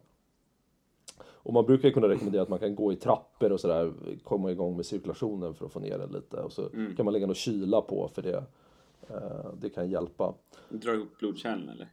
[1.24, 3.92] Och man brukar kunna rekommendera att man kan gå i trappor och sådär,
[4.24, 6.36] komma igång med cirkulationen för att få ner den lite.
[6.36, 6.96] Och så Mm.
[6.96, 8.44] kan man lägga något kyla på för det.
[9.10, 10.34] Eh, det kan hjälpa.
[10.68, 11.88] Drar ihop blodkärlen eller?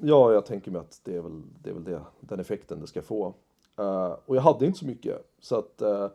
[0.00, 2.86] Ja, jag tänker mig att det är väl, det är väl det, den effekten det
[2.86, 3.34] ska få.
[3.76, 5.30] Eh, och jag hade inte så mycket.
[5.40, 6.08] Så att eh,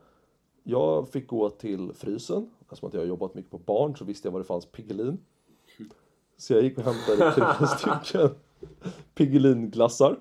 [0.64, 2.50] jag fick gå till frysen.
[2.62, 5.20] Eftersom att jag har jobbat mycket på barn så visste jag var det fanns Piggelin.
[6.38, 7.68] Så jag gick och hämtade tre
[8.04, 8.30] stycken
[9.16, 10.20] Piggelinglassar.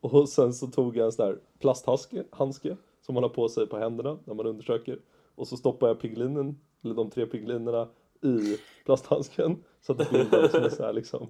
[0.00, 3.66] Och sen så tog jag en sån där plasthandske handske, som man har på sig
[3.66, 5.00] på händerna när man undersöker.
[5.34, 7.88] Och så stoppade jag Piggelinen, eller de tre Piggelinerna,
[8.22, 9.64] i plasthandsken.
[9.80, 11.28] Så att det bildade som en sån här liksom,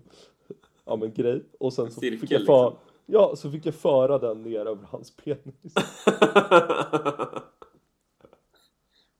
[0.84, 1.44] ja men grej.
[1.60, 2.78] Och sen så Cirkel, fick jag för, liksom.
[3.06, 5.74] Ja, så fick jag föra den ner över hans penis.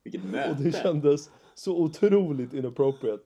[0.03, 0.63] Vilket Och möte!
[0.63, 3.23] det kändes så otroligt inappropriate.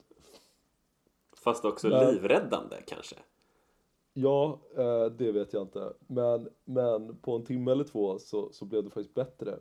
[1.43, 2.13] Fast också Nej.
[2.13, 3.15] livräddande kanske.
[4.13, 5.93] Ja, eh, det vet jag inte.
[6.07, 9.57] Men, men på en timme eller två så, så blev det faktiskt bättre.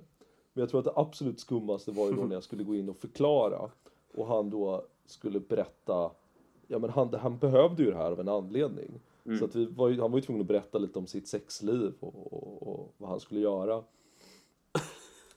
[0.53, 2.89] Men jag tror att det absolut skummaste var ju då när jag skulle gå in
[2.89, 3.71] och förklara.
[4.15, 6.11] Och han då skulle berätta,
[6.66, 9.01] ja men han, han behövde ju det här av en anledning.
[9.25, 9.38] Mm.
[9.38, 11.92] Så att vi var ju, han var ju tvungen att berätta lite om sitt sexliv
[12.01, 13.83] och, och, och vad han skulle göra.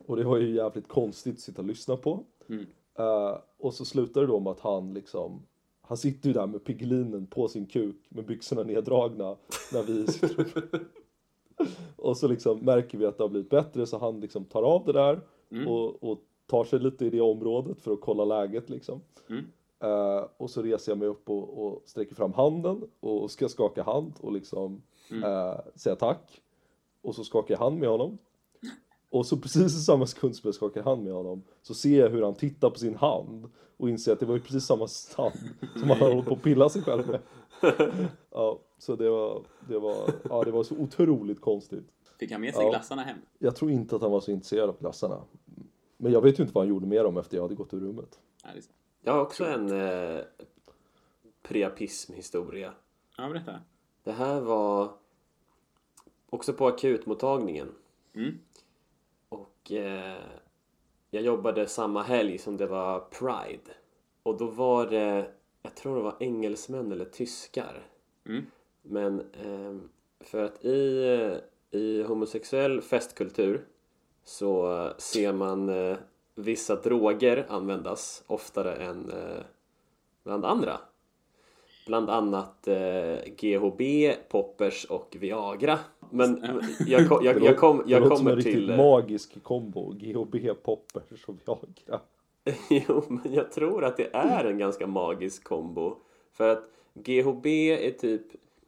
[0.07, 2.23] Och det var ju jävligt konstigt att sitta och lyssna på.
[2.49, 2.65] Mm.
[2.95, 5.41] Eh, och så slutar det då med att han liksom
[5.85, 9.35] han sitter ju där med piglinen på sin kuk med byxorna neddragna
[9.73, 10.79] när vi sitter och...
[11.95, 14.85] Och så liksom märker vi att det har blivit bättre så han liksom tar av
[14.85, 15.21] det där
[15.53, 15.67] Mm.
[15.67, 19.01] och, och tar sig lite i det området för att kolla läget liksom.
[19.29, 19.45] Mm.
[19.83, 23.83] Eh, och så reser jag mig upp och, och sträcker fram handen och ska skaka
[23.83, 25.23] hand och liksom Mm.
[25.23, 26.41] eh, säga tack.
[27.01, 28.17] Och så skakar jag hand med honom.
[29.09, 32.09] Och så precis i samma sekund som jag skakar hand med honom så ser jag
[32.09, 35.33] hur han tittar på sin hand och inser att det var ju precis samma hand
[35.79, 37.19] som han håller på att pilla sig själv med.
[38.31, 39.95] Ja, så det var, det var,
[40.29, 41.85] ja, det var så otroligt konstigt.
[42.19, 42.69] Fick han med sig Ja.
[42.69, 43.17] glassarna hem?
[43.39, 45.21] Jag tror inte att han var så intresserad av glassarna.
[45.97, 47.79] Men jag vet ju inte vad han gjorde med dem efter jag hade gått ur
[47.79, 48.19] rummet.
[48.43, 48.49] Ja.
[49.05, 50.21] Jag har också en eh,
[51.41, 52.73] priapismhistoria.
[53.17, 53.61] Ja, berätta.
[54.03, 54.91] Det här var
[56.29, 57.75] också på akutmottagningen.
[58.13, 58.39] Mm.
[59.29, 60.23] Och eh,
[61.09, 63.71] jag jobbade samma helg som det var Pride.
[64.23, 67.87] Och då var det, jag tror det var engelsmän eller tyskar.
[68.25, 68.45] Mm.
[68.81, 69.75] Men eh,
[70.19, 71.39] för att i,
[71.71, 73.65] i homosexuell festkultur
[74.23, 75.97] så ser man eh,
[76.35, 79.43] vissa droger användas oftare än eh,
[80.23, 80.77] bland andra.
[81.87, 83.81] Bland annat eh, GHB,
[84.29, 85.79] poppers och Viagra.
[86.09, 88.77] Men men jag, kom- jag, jag, kom, det jag låter som en kommer riktigt till...
[88.77, 89.91] magisk kombo.
[89.91, 91.99] GHB, poppers och Viagra.
[92.69, 95.95] Jo, men jag tror att det är en ganska magisk kombo.
[96.33, 98.21] För att GHB är typ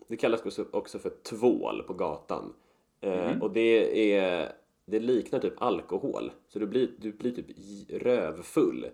[0.08, 2.54] Det kallas också- för tvål på gatan.
[3.02, 4.52] Eh, och det är
[4.86, 6.32] det liknar typ alkohol.
[6.48, 7.46] Så du blir, du blir typ
[7.90, 8.90] rövfull.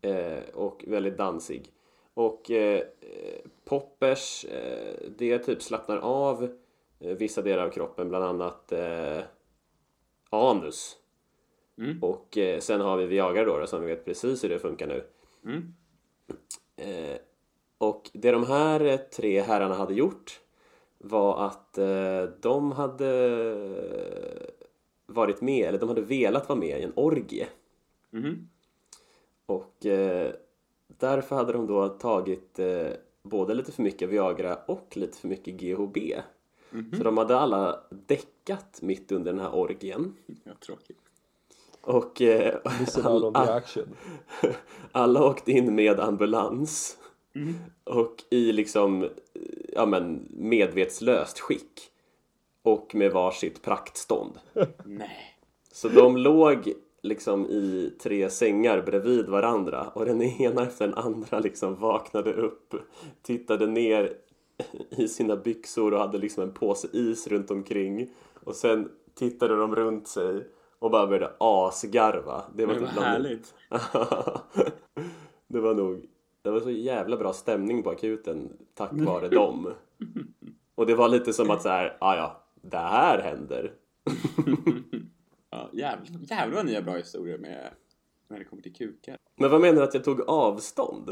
[0.00, 1.72] Eh, och väldigt dansig.
[2.14, 2.82] Och eh,
[3.64, 6.48] poppers, eh, det typ slappnar av
[7.00, 9.20] eh, vissa delar av kroppen, bland annat eh,
[10.30, 10.96] anus.
[11.78, 12.02] Mm.
[12.02, 14.86] Och eh, sen har vi Viagra då, då, som vi vet precis hur det funkar
[14.86, 15.04] nu.
[15.44, 15.74] Mm.
[17.78, 20.40] Och det de här tre herrarna hade gjort
[20.98, 21.78] var att
[22.40, 23.06] de hade
[25.06, 27.46] varit med, eller de hade velat vara med i en orgie.
[28.10, 28.48] Mhm.
[29.46, 30.32] Och eh,
[30.86, 32.88] därför hade de då tagit eh,
[33.22, 35.98] både lite för mycket Viagra och lite för mycket GHB.
[36.96, 40.14] Så de hade alla däckat mitt under den här orgien.
[40.44, 40.98] Ja, tråkigt.
[41.80, 42.54] Och eh,
[43.34, 43.88] action.
[44.92, 46.98] alla åkte in med ambulans.
[47.84, 49.08] Och i liksom,
[49.72, 51.90] ja men medvetslöst skick.
[52.66, 54.38] Och med varsitt praktstånd.
[54.84, 55.36] Nej.
[55.72, 61.38] Så de låg liksom i tre sängar bredvid varandra och den ena efter den andra
[61.38, 62.74] liksom vaknade upp,
[63.22, 64.12] tittade ner
[64.90, 68.10] i sina byxor och hade liksom en påse is runt omkring
[68.44, 70.46] och sen tittade de runt sig
[70.78, 72.44] och bara började asgarva.
[72.54, 73.54] Det var typ vad bland- härligt.
[75.48, 76.06] det var nog,
[76.42, 79.72] det var så jävla bra stämning på akuten tack vare dem.
[80.74, 83.72] Och det var lite som att så här, ah, ja, det här händer.
[85.50, 87.70] Ja, jävlar, jävlar vad ni har bra historier med
[88.28, 89.18] när det kommer till kukar.
[89.36, 91.08] Men vad menar du att jag tog avstånd?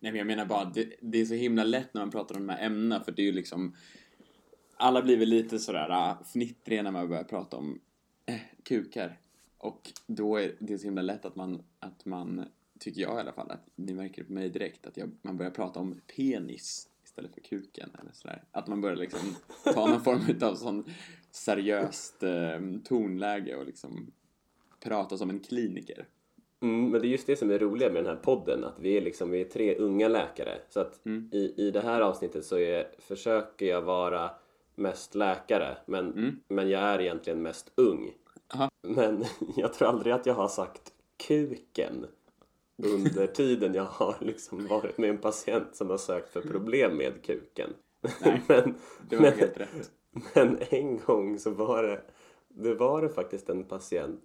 [0.00, 2.46] Nej men jag menar bara, det, det är så himla lätt när man pratar om
[2.46, 3.76] de här ämnena för det är ju liksom
[4.76, 7.80] alla blir väl lite sådär ah, fnittriga när man börjar prata om
[8.26, 9.18] eh, kukar.
[9.58, 12.44] Och då är det så himla lätt att man, att man,
[12.78, 15.50] tycker jag i alla fall, att ni märker på mig direkt, att jag, man börjar
[15.50, 18.42] prata om penis istället för kuken eller sådär.
[18.52, 19.20] Att man börjar liksom
[19.74, 20.84] ta någon form av sån
[21.30, 24.12] seriöst eh, tonläge och liksom
[24.80, 26.06] prata som en kliniker.
[26.62, 28.96] Mm, men det är just det som är roliga med den här podden, att vi
[28.96, 30.58] är liksom, vi är tre unga läkare.
[30.70, 31.28] Så att Mm.
[31.32, 34.30] i, i det här avsnittet så är, försöker jag vara
[34.74, 36.40] mest läkare, men, Mm.
[36.48, 38.12] men jag är egentligen mest ung.
[38.54, 38.70] Aha.
[38.82, 39.24] Men
[39.56, 40.92] jag tror aldrig att jag har sagt
[41.28, 42.06] kuken
[42.76, 47.22] under tiden jag har liksom varit med en patient som har sökt för problem med
[47.24, 47.70] kuken.
[48.20, 48.74] Nej, men,
[49.08, 49.90] Det var men, helt rätt.
[50.34, 52.02] men en gång så var det,
[52.48, 54.22] det var det faktiskt en patient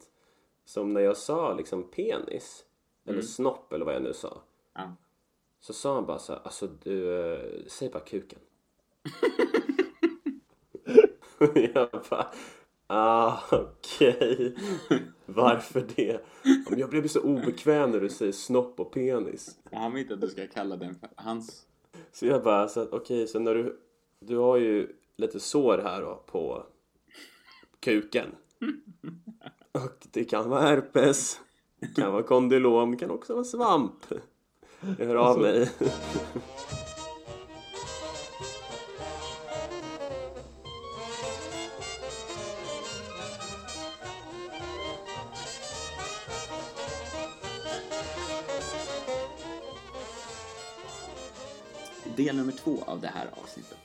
[0.65, 2.65] som när jag sa liksom penis,
[3.05, 4.41] eller snopp eller vad jag nu sa,
[4.73, 4.95] Ja.
[5.59, 8.39] så sa han bara så här, alltså du, eh, säg bara kuken.
[11.73, 12.31] jag bara,
[12.91, 14.55] ah okej,
[15.25, 16.25] varför det?
[16.69, 19.57] Men Jag blir så obekväm när du säger snopp och penis.
[19.71, 21.65] Han vill inte att du ska kalla den för hans...
[22.11, 23.79] Så jag bara, så okej, så när du,
[24.19, 26.63] du har ju lite sår här då på
[27.79, 28.27] kuken.
[29.71, 31.39] Och det kan vara herpes,
[31.95, 34.05] kan vara kondylom, kan också vara svamp.
[34.99, 35.69] Jag hör av mig.
[52.15, 53.77] Del nummer två av det här avsnittet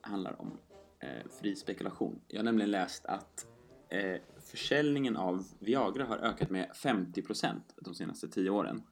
[0.00, 0.58] handlar om
[0.98, 2.20] eh, fri spekulation.
[2.28, 3.46] Jag har nämligen läst att
[3.88, 8.82] eh, försäljningen av Viagra har ökat med 50% de senaste tio åren.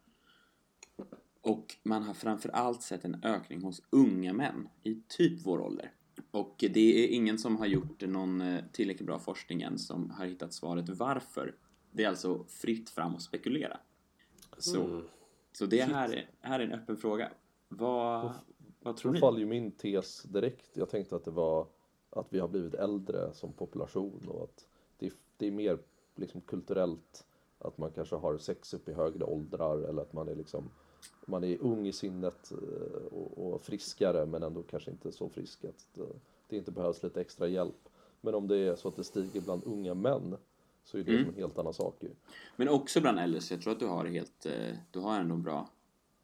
[1.40, 5.92] Och man har framför allt sett en ökning hos unga män i typ vår ålder.
[6.30, 10.26] Och det är ingen som har gjort någon eh, tillräckligt bra forskning än som har
[10.26, 11.54] hittat svaret varför.
[11.90, 13.80] Det är alltså fritt fram att spekulera.
[14.58, 15.04] Så, Mm.
[15.52, 17.31] så det här är, här är en öppen fråga.
[17.68, 18.35] Vad,
[18.88, 19.20] vad tror ni?
[19.20, 20.76] faller ju min tes direkt.
[20.76, 21.66] Jag tänkte att det var
[22.10, 24.66] att vi har blivit äldre som population och att
[24.98, 25.78] det är, det är mer
[26.14, 27.26] liksom kulturellt
[27.58, 30.70] att man kanske har sex upp i högre åldrar eller att man är liksom
[31.26, 35.64] man är ung i sinnet eh, och, och friskare men ändå kanske inte så frisk
[35.64, 36.06] att det,
[36.48, 37.88] det inte behövs lite extra hjälp.
[38.20, 40.36] Men om det är så att det stiger bland unga män
[40.84, 41.28] så är det Mm.
[41.28, 42.10] en helt annan sak ju.
[42.56, 45.36] Men också bland äldre, så jag tror att du har helt, eh, du har ändå
[45.36, 45.68] bra,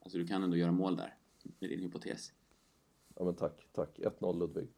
[0.02, 1.14] alltså du kan ändå göra mål där
[1.58, 2.32] med din hypotes.
[3.14, 3.98] Ja men tack, tack.
[3.98, 4.68] 1-0 Ludvig.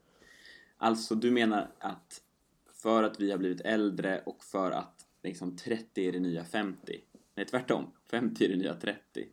[0.77, 2.23] Alltså du menar att
[2.71, 7.01] för att vi har blivit äldre och för att liksom 30 är det nya 50,
[7.35, 9.27] nej tvärtom, 50 är det nya 30,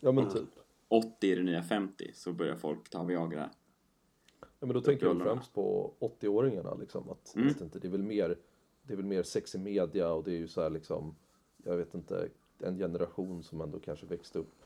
[0.00, 0.48] Ja men typ.
[0.88, 3.50] 80 är det nya 50 så börjar folk ta Viagra.
[4.40, 7.10] Ja, men då tänker jag främst på 80-åringarna liksom.
[7.10, 7.48] Att, Mm.
[7.48, 8.38] inte, det är väl mer
[8.82, 11.16] det är väl mer sex i media och det är ju så här liksom
[11.64, 14.61] jag vet inte en generation som ändå kanske växte upp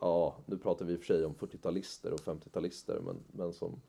[0.00, 3.80] ja, nu pratar vi i och för sig om 40-talister och 50-talister men, men som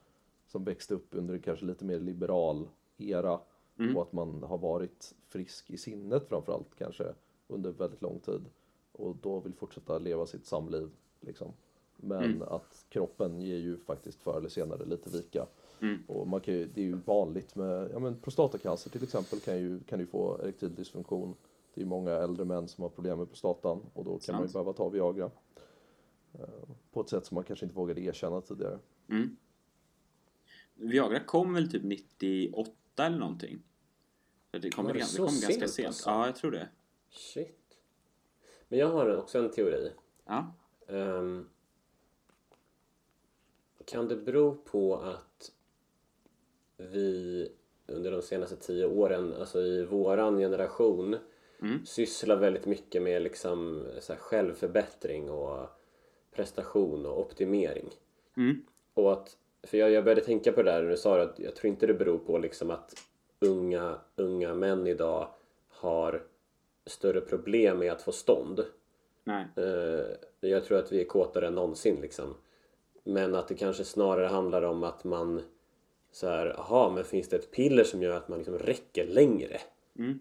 [0.47, 3.39] som växte upp under en kanske lite mer liberal era
[3.79, 3.97] Mm.
[3.97, 7.13] och att man har varit frisk i sinnet framförallt kanske
[7.47, 8.45] under väldigt lång tid
[8.91, 10.89] och då vill fortsätta leva sitt samliv
[11.19, 11.53] liksom.
[11.97, 12.41] Men Mm.
[12.41, 15.45] att kroppen ger ju faktiskt förr eller senare lite vika.
[15.81, 16.03] Mm.
[16.07, 19.57] Och man kan ju, det är ju vanligt med ja, men prostatacancer till exempel kan
[19.59, 21.35] ju, kan ju få erektil dysfunktion.
[21.73, 24.53] Det är många äldre män som har problem med prostatan och då kan man ju
[24.53, 25.31] behöva ta Viagra.
[26.91, 28.79] På ett sätt som man kanske inte vågade erkänna tidigare.
[29.09, 29.37] Mm.
[30.73, 32.71] Viagra kom väl typ 98
[33.05, 33.63] eller någonting?
[34.51, 36.09] Det kom, Var det gan- det så kom ganska sent alltså?
[36.09, 36.69] Ja, jag tror det.
[37.09, 37.57] Shit.
[38.67, 39.91] Men jag har också en teori.
[40.25, 40.53] Ja.
[40.87, 41.49] Ehm,
[43.85, 45.51] kan det bero på att
[46.77, 47.49] vi
[47.87, 51.15] under de senaste tio åren, alltså i våran generation,
[51.61, 51.85] Mm.
[51.85, 55.67] sysslar väldigt mycket med liksom så här självförbättring och
[56.35, 57.89] prestation och optimering.
[58.37, 58.65] Mm.
[58.93, 61.39] Och att, för jag, jag började tänka på det där när du sa det, att
[61.39, 62.93] jag tror inte det beror på liksom att
[63.39, 65.27] unga, unga män idag
[65.69, 66.23] har
[66.85, 68.65] större problem med att få stånd.
[69.23, 69.45] Nej.
[69.55, 72.35] Eh, jag tror att vi är kåtare än någonsin liksom.
[73.03, 75.41] Men att det kanske snarare handlar om att man
[76.11, 79.61] så här, aha, men finns det ett piller som gör att man liksom räcker längre?
[79.99, 80.19] Mm.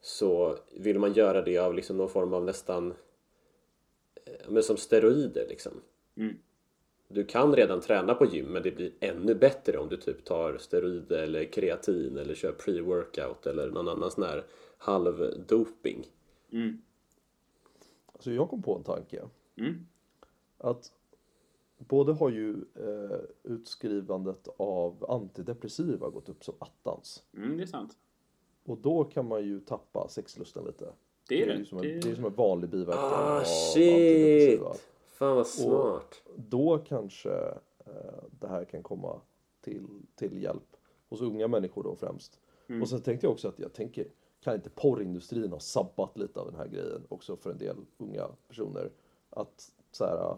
[0.00, 2.94] Så vill man göra det av liksom någon form av nästan
[4.48, 5.72] men som steroider liksom.
[6.16, 6.36] Mm.
[7.08, 10.58] Du kan redan träna på gym men det blir ännu bättre om du typ tar
[10.58, 14.44] steroider eller kreatin eller kör pre-workout eller någon annan sån här
[14.78, 16.06] halvdoping.
[16.52, 16.82] Mm.
[18.18, 19.22] Så jag kom på en tanke.
[19.56, 19.86] Mm.
[20.58, 20.92] Att
[21.78, 27.22] både har ju eh, utskrivandet av antidepressiva gått upp som attans.
[27.36, 27.96] Mm, det är sant.
[28.64, 30.92] Och då kan man ju tappa sexlusten lite.
[31.30, 31.64] Det är det.
[31.64, 34.60] som en, Det är- det är som en vanlig biverkning Ah shit!
[35.06, 36.22] Fan vad smart.
[36.36, 37.32] Då kanske
[37.86, 39.20] eh, det här kan komma
[39.60, 40.76] till, till hjälp
[41.08, 42.40] hos unga människor då främst.
[42.68, 42.82] Mm.
[42.82, 44.06] Och sen tänkte jag också att jag tänker,
[44.40, 48.28] kan inte porrindustrin ha sabbat lite av den här grejen också för en del unga
[48.48, 48.90] personer?
[49.30, 50.36] Att så här,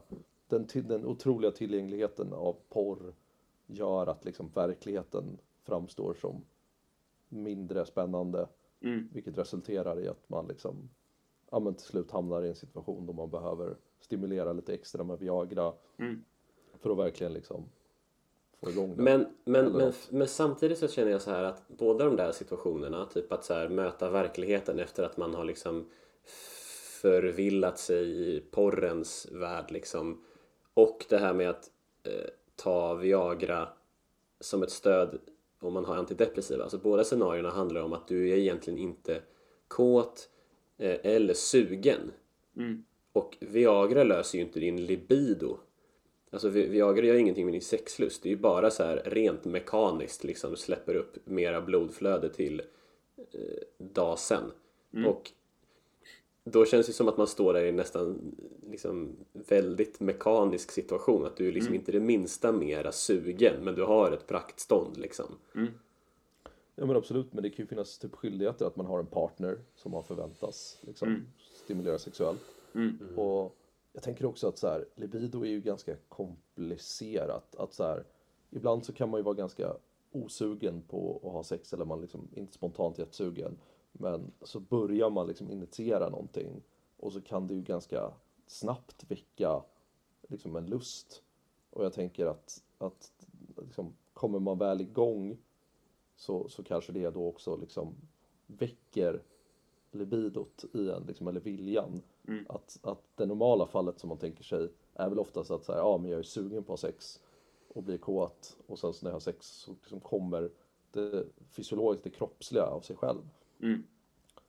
[0.48, 3.14] den, den otroliga tillgängligheten av porr
[3.66, 6.44] gör att liksom verkligheten framstår som
[7.28, 8.48] mindre spännande.
[8.82, 9.08] Mm.
[9.12, 10.90] Vilket resulterar i att man liksom
[11.50, 15.18] ja, men till slut hamnar i en situation då man behöver stimulera lite extra med
[15.18, 16.24] Viagra Mm.
[16.78, 17.64] för att verkligen liksom
[18.60, 19.02] få igång det.
[19.02, 23.06] Men, men, men, men samtidigt så känner jag så här att båda de där situationerna,
[23.06, 25.90] typ att så här möta verkligheten efter att man har liksom
[27.02, 30.24] förvillat sig i porrens värld liksom
[30.74, 31.70] och det här med att
[32.02, 33.68] eh, ta Viagra
[34.40, 35.18] som ett stöd
[35.64, 36.62] om man har antidepressiva.
[36.62, 39.22] Alltså båda scenarierna handlar om att du är egentligen inte
[39.68, 40.28] kåt
[40.78, 42.12] eh, eller sugen.
[42.56, 42.84] Mm.
[43.12, 45.58] Och Viagra löser ju inte din libido.
[46.30, 48.22] Alltså Vi- Viagra gör ingenting med din sexlust.
[48.22, 52.62] Det är ju bara så här rent mekaniskt liksom släpper upp mera blodflöde till
[53.32, 54.44] eh, dasen.
[55.06, 55.30] Och
[56.44, 58.34] då känns det som att man står där i en nästan
[58.70, 61.26] liksom väldigt mekanisk situation.
[61.26, 65.26] Att du är liksom inte det minsta mera sugen men du har ett praktstånd liksom.
[66.74, 69.58] Ja men absolut, men det kan ju finnas typ skyldigheter att man har en partner
[69.74, 71.26] som man förväntas liksom
[71.64, 72.42] stimulera sexuellt.
[72.74, 73.18] Mm.
[73.18, 73.56] Och
[73.92, 77.54] jag tänker också att så här, libido är ju ganska komplicerat.
[77.56, 78.04] Att så här,
[78.50, 79.76] ibland så kan man ju vara ganska
[80.12, 83.58] osugen på att ha sex eller man liksom inte spontant jättesugen.
[83.92, 86.62] Men så börjar man liksom initiera någonting
[86.96, 88.12] och så kan det ju ganska
[88.46, 89.62] snabbt väcka
[90.28, 91.22] liksom en lust.
[91.70, 93.12] Och jag tänker att, att
[93.56, 95.38] liksom, kommer man väl igång
[96.16, 97.94] så, så kanske det då också liksom
[98.46, 99.22] väcker
[99.90, 102.02] libidot i en, liksom, eller viljan.
[102.48, 105.98] Att, att det normala fallet som man tänker sig är väl oftast att säga, ja
[105.98, 107.20] men jag är sugen på sex
[107.68, 110.50] och blir kåt och sen så när jag har sex så liksom kommer
[110.90, 113.22] det fysiologiskt, det kroppsliga av sig själv.
[113.62, 113.82] Mm.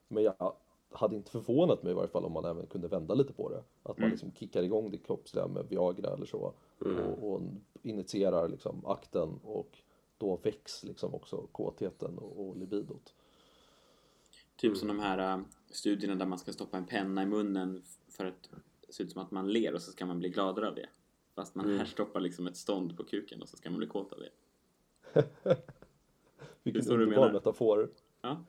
[0.08, 0.56] Men jag
[0.92, 3.64] hade inte förvånat mig i varje fall om man även kunde vända lite på det.
[3.84, 6.54] Att man liksom kickar igång det kroppsliga med Viagra eller så.
[6.80, 7.42] Och, och
[7.82, 9.78] initierar liksom akten och
[10.18, 13.14] då väcks liksom också kåtheten och, och libidot.
[14.56, 18.26] Typ som de här äh, studierna där man ska stoppa en penna i munnen för
[18.26, 18.50] att
[18.88, 20.90] det ser ut som att man ler och så ska man bli gladare av det.
[21.36, 24.14] Fast man här stoppar liksom ett stånd på kuken och så ska man bli kåt
[24.14, 24.32] av det.
[26.64, 27.90] Vilken underbar metafor.
[28.22, 28.44] Ja,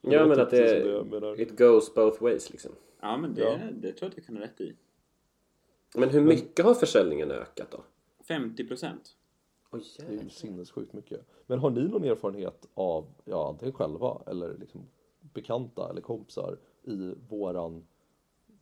[0.00, 1.40] Ja men att det, menar.
[1.40, 2.72] it goes both ways liksom.
[3.00, 3.58] ja men det, Ja.
[3.72, 4.76] det tror jag att jag kan ha rätt i.
[5.94, 7.84] Men hur mycket har försäljningen ökat då?
[8.24, 9.16] 50 procent.
[9.70, 11.20] Oj Det är ju sinnessjukt mycket.
[11.46, 14.88] Men har ni någon erfarenhet av, ja antingen själva eller liksom
[15.20, 17.86] bekanta eller kompisar i våran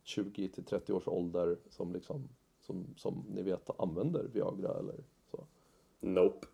[0.03, 2.29] 20 till 30 års ålder som liksom
[2.59, 5.47] som, som ni vet använder Viagra eller så?
[5.99, 6.47] Nope.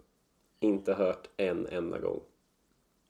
[0.60, 2.20] inte hört en enda gång.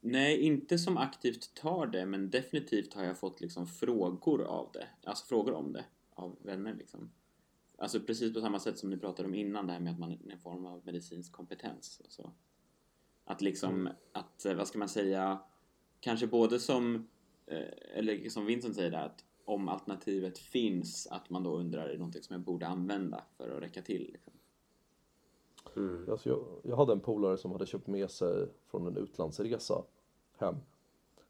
[0.06, 4.88] Nej, inte som aktivt tar det, men definitivt har jag fått liksom frågor av det.
[5.04, 7.10] Alltså frågor om det av vänner liksom.
[7.78, 10.12] Alltså precis på samma sätt som ni pratade om innan, det här med att man
[10.12, 12.00] är en form av medicinsk kompetens.
[12.04, 12.32] och Så.
[13.24, 15.38] Att liksom, att eh, vad ska man säga,
[16.00, 17.08] kanske både som,
[17.46, 21.92] eh, eller som Vincent säger där, att om alternativet finns, att man då undrar, är
[21.92, 24.10] det någonting som jag borde använda för att räcka till?
[24.12, 24.32] Liksom.
[25.76, 26.10] Mm.
[26.10, 29.84] Alltså jag, jag hade en polare som hade köpt med sig från en utlandsresa
[30.38, 30.54] hem.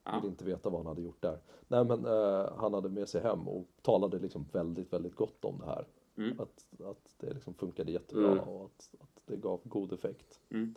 [0.05, 0.21] Ja.
[0.23, 1.39] Vill inte veta vad han hade gjort där.
[1.69, 5.59] Nej men eh, han hade med sig hem och talade liksom väldigt, väldigt gott om
[5.59, 5.87] det här.
[6.17, 6.41] Mm.
[6.41, 8.39] Att, att det liksom funkade jättebra Mm.
[8.45, 10.41] och att, att det gav god effekt.
[10.51, 10.75] Mm.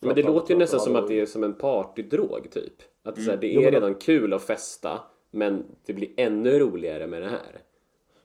[0.00, 2.82] Men det låter ju nästan som att det är som en partydrog typ.
[3.02, 5.92] Att det, är så här, det Jo, är men- redan kul att festa, men det
[5.94, 7.62] blir ännu roligare med det här.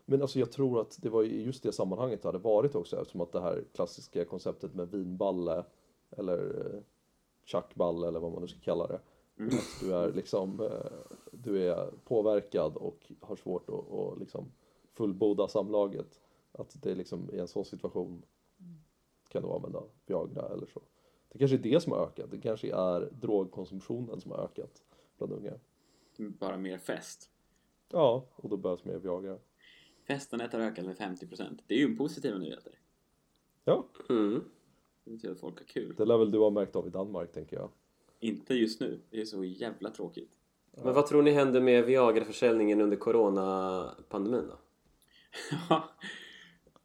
[0.05, 2.97] Men alltså jag tror att det var i just det sammanhanget det hade varit också
[3.01, 5.63] eftersom att det här klassiska konceptet med vinballe
[6.11, 6.63] eller
[7.45, 8.99] tjackballe eller vad man nu ska kalla det.
[9.47, 14.51] Att du är liksom, eh, du är påverkad och har svårt att, att liksom
[14.93, 16.21] fullborda samlaget.
[16.51, 18.25] Att det liksom i en sån situation
[19.29, 20.81] kan du använda Viagra eller så.
[21.29, 22.31] Det kanske är det som har ökat.
[22.31, 24.83] Det kanske är drogkonsumtionen som har ökat
[25.17, 25.53] bland unga.
[26.17, 27.29] Bara mer fest.
[27.91, 29.37] Ja, och då behövs mer Viagra.
[30.07, 31.59] Festandet har ökat med 50%.
[31.67, 32.79] Det är ju en positiva nyheter.
[33.63, 34.43] Ja, Mm.
[35.05, 35.95] Det betyder att folk har kul.
[35.97, 37.69] det lär väl du ha märkt av i Danmark tänker jag.
[38.19, 38.99] Inte just nu.
[39.09, 40.31] Det är så jävla tråkigt.
[40.83, 44.57] Men vad tror ni händer med Viagra-försäljningen under coronapandemin då?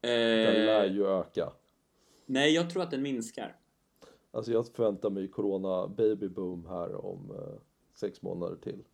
[0.00, 1.52] Den lär eh, ju öka.
[2.26, 3.56] nej, jag tror att den minskar.
[4.30, 7.60] Alltså jag förväntar mig corona baby boom här om eh,
[7.94, 8.84] sex månader till.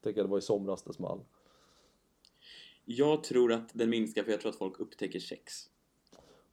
[0.00, 1.20] Tänker det var i somras det small.
[2.84, 5.70] Jag tror att den minskar för jag tror att folk upptäcker sex.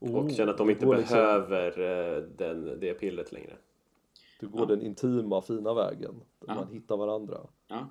[0.02, 1.80] Och känner att de inte liksom- behöver
[2.18, 3.54] eh, den, det pillret längre.
[4.40, 4.66] Du går Ja.
[4.66, 6.22] den intima fina vägen.
[6.40, 6.56] Där Ja.
[6.56, 7.40] man hittar varandra.
[7.68, 7.88] Ja.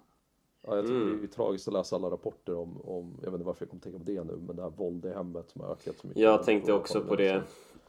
[0.63, 1.09] Ja, jag tycker Mm.
[1.13, 3.71] det är ju tragiskt att läsa alla rapporter om, om, jag vet inte varför jag
[3.71, 6.07] kommer tänka på det nu, men det här våld i hemmet som har ökat så
[6.07, 6.23] mycket.
[6.23, 7.43] Jag tänkte också på det.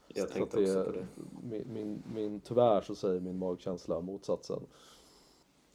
[0.08, 1.06] Jag tänkte det, också på det.
[1.42, 4.60] Min, min, min, tyvärr så säger min magkänsla motsatsen.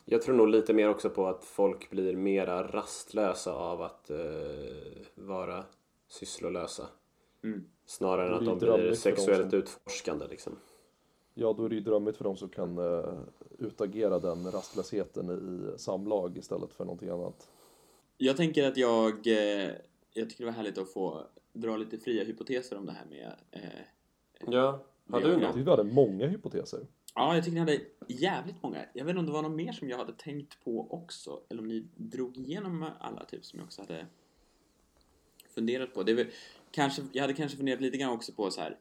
[0.05, 4.17] Jag tror nog lite mer också på att folk blir mera rastlösa av att eh,
[5.15, 5.63] vara
[6.07, 6.83] sysslolösa.
[7.43, 7.63] Mm.
[7.85, 10.55] Snarare än att de blir sexuellt som- utforskande liksom.
[11.33, 13.19] Ja, då är det ju drömmigt för de som kan uh,
[13.59, 17.49] utagera den rastlösheten i samlag istället för någonting annat.
[18.17, 19.27] Jag tänker att jag...
[19.27, 19.71] Eh,
[20.13, 21.23] jag tycker det var härligt att få
[21.53, 23.35] dra lite fria hypoteser om det här med...
[23.51, 23.61] Eh,
[24.47, 25.31] Ja, har du Viagra.
[25.31, 25.53] Jag någon?
[25.53, 26.87] tyckte vi hade många hypoteser.
[27.15, 28.85] ja, jag tycker ni hade jävligt många.
[28.93, 31.39] Jag vet inte om det var något mer som jag hade tänkt på också.
[31.49, 34.05] Eller om ni drog igenom alla typ som jag också hade
[35.49, 36.03] funderat på.
[36.03, 36.27] Det är väl,
[36.71, 38.77] kanske, jag hade kanske funderat lite grann också på så här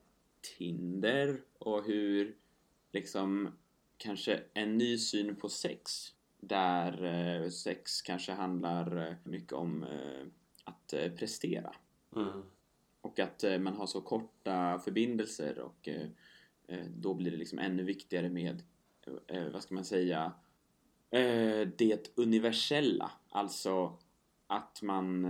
[0.58, 2.36] Tinder och hur
[2.92, 3.48] liksom
[3.96, 10.26] kanske en ny syn på sex där eh, sex kanske handlar eh, mycket om eh,
[10.64, 11.74] att prestera
[12.16, 12.42] Mm.
[13.00, 15.88] och att man har så korta förbindelser och
[16.88, 18.62] då blir det liksom ännu viktigare med,
[19.52, 20.32] vad ska man säga,
[21.76, 23.10] det universella.
[23.28, 23.98] Alltså
[24.46, 25.26] att man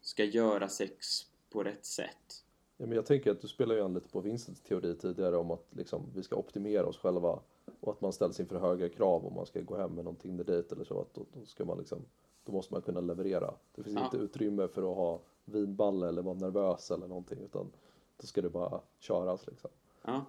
[0.00, 2.44] ska göra sex på rätt sätt.
[2.76, 5.50] Ja, men jag tänker att du spelar ju an lite på Vincents teori tidigare om
[5.50, 7.40] att liksom, vi ska optimera oss själva
[7.80, 10.74] och att man ställs inför höga krav om man ska gå hem med någon Tinder-dejt
[10.74, 11.00] eller så.
[11.00, 12.04] Att då, då, ska man liksom,
[12.44, 13.54] då måste man kunna leverera.
[13.74, 14.04] Det finns Ja.
[14.04, 17.72] inte utrymme för att ha vinballe eller vara nervös eller någonting utan
[18.16, 19.70] då ska det bara köras liksom.
[20.04, 20.24] Ja,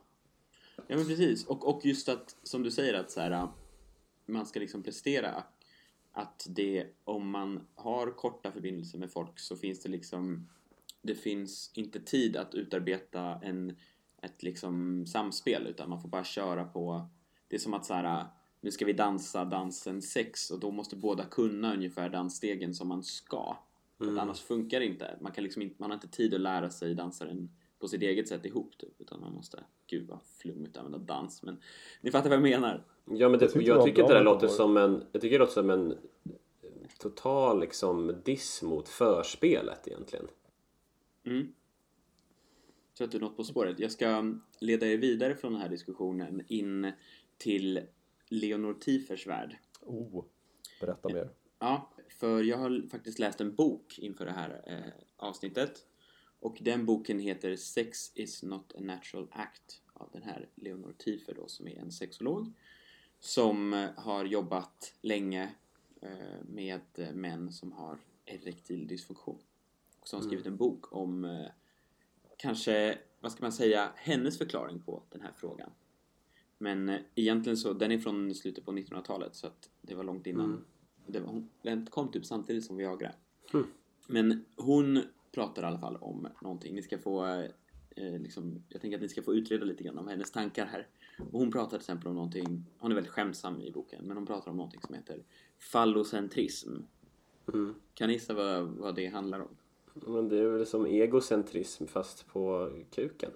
[0.87, 1.45] ja men precis.
[1.47, 3.47] Och, och just att, som du säger, att så här,
[4.25, 5.43] man ska liksom prestera.
[6.11, 10.49] Att det, om man har korta förbindelser med folk så finns det liksom,
[11.03, 13.77] det finns inte tid att utarbeta en,
[14.21, 17.07] ett liksom samspel utan man får bara köra på,
[17.47, 18.25] det är som att så här,
[18.61, 23.03] nu ska vi dansa dansen sex och då måste båda kunna ungefär dansstegen som man
[23.03, 23.57] ska.
[23.97, 25.17] För att annars funkar det inte.
[25.21, 25.75] Man, kan liksom inte.
[25.77, 27.49] man har inte tid att lära sig dansa den
[27.79, 29.01] på sitt eget sätt ihop typ.
[29.01, 31.61] Utan man måste, gud vad flummigt att använda dans men
[32.01, 32.83] ni fattar vad jag menar.
[33.05, 35.39] Ja men det, Jag tyckte det jag tycker bra det låter som en, jag tycker
[35.39, 35.97] det låter som en
[36.99, 40.27] total liksom diss mot förspelet egentligen.
[41.25, 41.53] Mm.
[42.93, 43.79] Så att du något på spåret.
[43.79, 46.91] Jag ska leda er vidare från den här diskussionen in
[47.37, 47.81] till
[48.29, 49.57] Leonor Tiefers värld.
[49.81, 50.25] Oh,
[50.81, 51.29] berätta mer.
[51.59, 55.85] Ja, för jag har faktiskt läst en bok inför det här eh, avsnittet.
[56.39, 61.33] Och den boken heter Sex is not a natural act av den här Leonor Tiefer
[61.33, 62.53] då, som är en sexolog.
[63.19, 65.55] Som eh, har jobbat länge
[66.01, 69.39] eh, med eh, män som har erektil dysfunktion.
[70.03, 71.45] Och som har skrivit en bok om eh,
[72.37, 75.69] kanske, vad ska man säga, hennes förklaring på den här frågan.
[76.57, 80.27] Men eh, egentligen så, den är från slutet på 1900-talet så att det var långt
[80.27, 80.45] innan.
[80.45, 80.63] Mm.
[81.07, 83.11] Det var, den kom typ samtidigt som Viagra.
[83.53, 83.67] Mm.
[84.07, 85.01] Men hon
[85.31, 86.75] pratar i alla fall om någonting.
[86.75, 87.45] Ni ska få, eh,
[87.95, 90.87] eh, liksom, jag tänker att ni ska få utreda lite grann om hennes tankar här.
[91.31, 94.25] Och hon pratar till exempel om någonting, hon är väldigt skämtsam i boken, men hon
[94.25, 95.23] pratar om någonting som heter
[95.59, 96.75] fallocentrism.
[97.53, 97.75] Mm.
[97.93, 99.55] Kan ni gissa vad, vad det handlar om?
[99.93, 103.31] Men det är väl som egocentrism fast på kuken.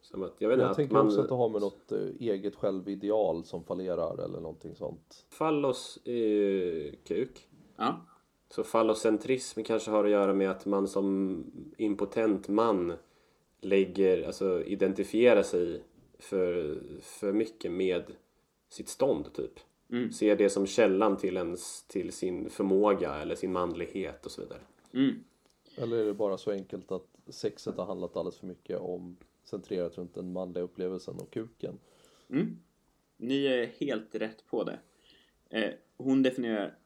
[0.00, 1.06] Som att, jag vet Jag att tänker man...
[1.06, 5.26] också att det har med något eh, eget självideal som fallerar eller någonting sånt.
[5.30, 7.48] Fallos är ju kuk.
[7.76, 8.06] Ja,
[8.50, 11.44] Så fallocentrism kanske har att göra med att man som
[11.78, 12.92] impotent man
[13.60, 15.82] lägger, alltså identifierar sig
[16.18, 18.02] för, för mycket med
[18.68, 19.60] sitt stånd typ.
[19.90, 20.12] Mm.
[20.12, 24.60] Ser det som källan till, ens, till sin förmåga eller sin manlighet och så vidare.
[24.92, 25.14] mm.
[25.80, 29.98] Eller är det bara så enkelt att sexet har handlat alldeles för mycket om centrerat
[29.98, 31.78] runt den manliga upplevelsen och kuken?
[32.30, 32.58] Mm.
[33.16, 34.78] Ni är helt rätt på det.
[35.50, 36.78] Eh, hon definierar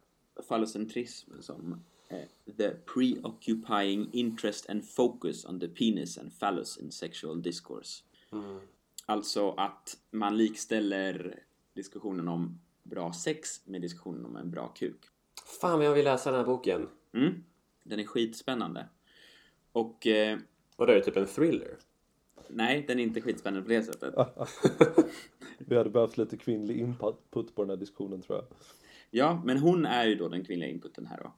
[0.48, 7.42] fallocentrism som eh, the preoccupying interest and focus on the penis and phallus in sexual
[7.42, 8.02] discourse.
[9.06, 11.42] Alltså att man likställer
[11.72, 15.04] diskussionen om bra sex med diskussionen om en bra kuk.
[15.60, 16.88] Fan vad jag vill läsa den här boken.
[17.12, 17.44] Mm.
[17.84, 18.88] Den är skitspännande.
[19.72, 20.38] Och eh,
[20.76, 21.76] Och det är typ en thriller.
[22.48, 24.14] nej, den är inte skitspännande på det sättet.
[25.58, 28.46] Vi hade behövt lite kvinnlig input på den här diskussionen tror jag.
[29.10, 31.34] Ja, men hon är ju då den kvinnliga inputen här då.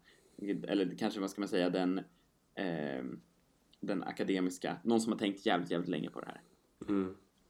[0.68, 1.98] Eller kanske, vad ska man säga, den,
[2.54, 3.04] eh,
[3.80, 6.40] den akademiska, någon som har tänkt jävligt, jävligt länge på det här.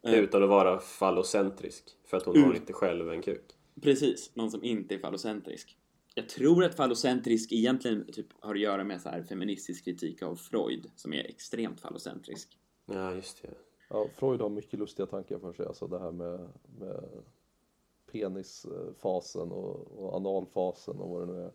[0.02, 0.14] Eh.
[0.14, 1.84] Utan att vara fallocentrisk.
[2.04, 3.44] För att hon har inte själv en kuk.
[3.82, 5.76] Precis, någon som inte är fallocentrisk.
[6.18, 10.36] Jag tror att fallocentrisk egentligen typ har att göra med så här feministisk kritik av
[10.36, 12.58] Freud, som är extremt fallocentrisk.
[12.86, 13.48] Ja, just det.
[13.88, 16.48] Ja, Freud har mycket lustiga tankar för sig, alltså det här med,
[16.78, 17.04] med
[18.12, 21.50] penisfasen och, och analfasen och vad det nu är.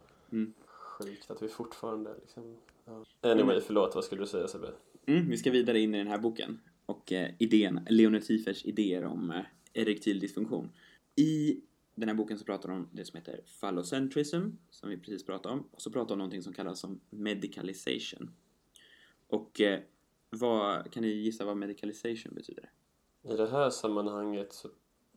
[0.66, 2.57] Sjukt att vi fortfarande liksom...
[2.86, 3.05] Ja.
[3.32, 3.95] Anyway, förlåt.
[3.95, 4.72] Vad skulle du säga Sebbe?
[5.05, 6.59] Mm, vi ska vidare in i den här boken.
[6.86, 9.41] Och eh, idén, Leonard Tiefers idéer om eh,
[9.74, 10.70] erektil dysfunktion.
[11.16, 11.62] I
[11.95, 15.53] den här boken så pratar de om det som heter phallocentrism, som vi precis pratade
[15.53, 15.67] om.
[15.71, 18.35] Och så pratar de om någonting som kallas som medicalization.
[19.27, 19.79] Och eh,
[20.29, 22.71] vad, kan ni gissa vad medicalization betyder?
[23.23, 24.69] I det här sammanhanget så...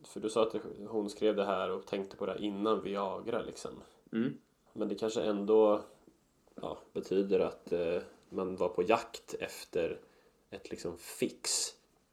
[0.05, 0.55] För du sa att
[0.89, 3.71] hon skrev det här och tänkte på det här innan Viagra liksom.
[4.13, 4.39] Mm.
[4.73, 5.85] Men det kanske ändå
[6.55, 10.01] ja, betyder att eh, man var på jakt efter
[10.51, 11.51] ett liksom fix.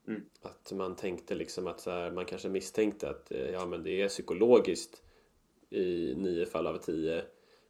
[0.07, 0.21] Mm.
[0.41, 4.01] Att man tänkte liksom att så här, man kanske misstänkte att eh, ja, men det
[4.01, 5.03] är psykologiskt
[5.69, 7.23] i nio fall av tio.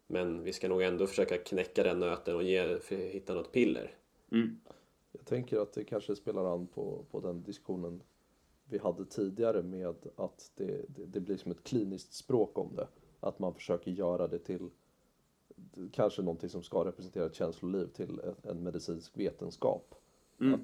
[0.08, 3.92] Men vi ska nog ändå försöka knäcka den nöten och ge, hitta något piller.
[4.32, 4.60] Mm.
[5.12, 8.04] Jag tänker att det kanske spelar an på, på den diskussionen
[8.66, 12.88] vi hade tidigare med att det, det, det blir som ett kliniskt språk om det.
[13.20, 14.70] Att man försöker göra det till
[15.92, 19.96] kanske någonting som ska representera ett känsloliv till en medicinsk vetenskap.
[20.40, 20.54] Mm.
[20.54, 20.60] Att,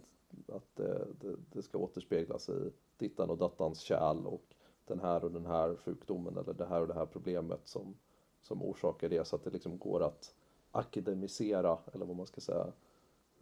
[0.47, 5.31] att det, det, det ska återspeglas i dittan och dattans kärl och den här och
[5.31, 7.95] den här sjukdomen eller det här och det här problemet som,
[8.41, 10.35] som orsakar det så att det liksom går att
[10.71, 12.73] akademisera eller vad man ska säga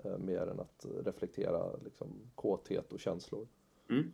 [0.03, 3.47] eh, mer än att reflektera liksom, kåthet och känslor.
[3.89, 4.11] Mm.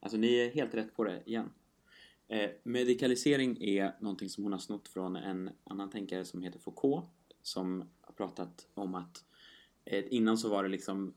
[0.00, 1.50] Alltså ni är helt rätt på det igen.
[2.28, 7.04] Eh, medikalisering är någonting som hon har snott från en annan tänkare som heter Foucault
[7.42, 9.24] som har pratat om att
[9.84, 11.14] eh, innan så var det liksom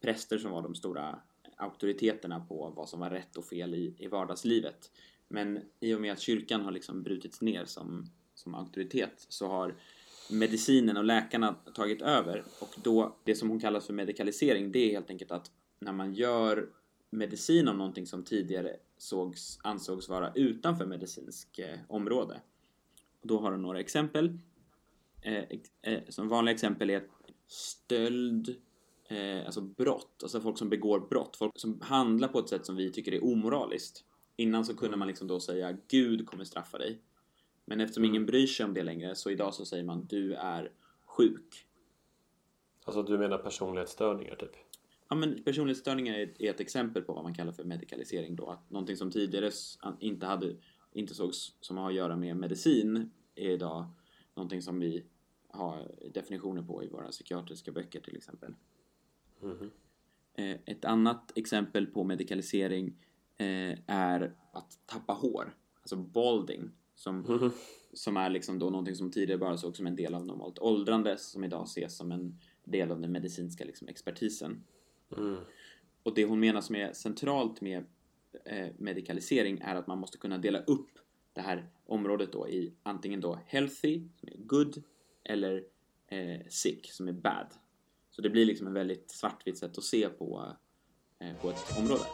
[0.00, 1.20] präster som var de stora
[1.56, 4.90] auktoriteterna på vad som var rätt och fel i, i vardagslivet.
[5.28, 9.74] Men i och med att kyrkan har liksom brutits ner som, som auktoritet så har
[10.30, 14.90] medicinen och läkarna tagit över och då det som hon kallar för medikalisering det är
[14.90, 16.68] helt enkelt att när man gör
[17.10, 22.40] medicin om någonting som tidigare sågs, ansågs vara utanför medicinsk eh, område.
[23.20, 24.38] Och då har hon några exempel.
[25.22, 25.44] Eh,
[25.82, 27.02] eh, som vanliga exempel är
[27.46, 28.56] stöld,
[29.10, 32.76] eh, alltså brott, alltså folk som begår brott, folk som handlar på ett sätt som
[32.76, 34.04] vi tycker är omoraliskt.
[34.36, 37.02] Innan så kunde man liksom då säga Gud kommer straffa dig.
[37.64, 40.72] Men eftersom ingen bryr sig om det längre så idag så säger man du är
[41.04, 41.66] sjuk.
[42.84, 44.52] Alltså du menar personlighetsstörningar typ?
[45.08, 48.46] Ja, men personlighetsstörningar är ett exempel på vad man kallar för medikalisering då.
[48.46, 49.50] Att någonting som tidigare
[50.00, 50.56] inte, hade,
[50.92, 53.86] inte sågs som har att göra med medicin är idag
[54.34, 55.04] någonting som vi
[55.48, 58.54] har definitioner på i våra psykiatriska böcker till exempel.
[59.42, 59.70] Mm.
[60.64, 62.94] Ett annat exempel på medikalisering
[63.36, 67.50] eh, är att tappa hår, alltså balding, som,
[67.92, 71.16] som är liksom då någonting som tidigare bara sågs som en del av normalt åldrande
[71.16, 74.64] som idag ses som en del av den medicinska liksom, expertisen.
[76.02, 77.84] och det hon menar som är centralt med
[78.44, 80.90] eh, medikalisering är att man måste kunna dela upp
[81.32, 84.82] det här området då i antingen då healthy, som är good,
[85.24, 85.64] eller
[86.06, 87.46] eh, sick, som är bad.
[88.10, 90.56] Så det blir liksom en väldigt svartvitt sätt att se på,
[91.18, 92.04] eh, på ett område.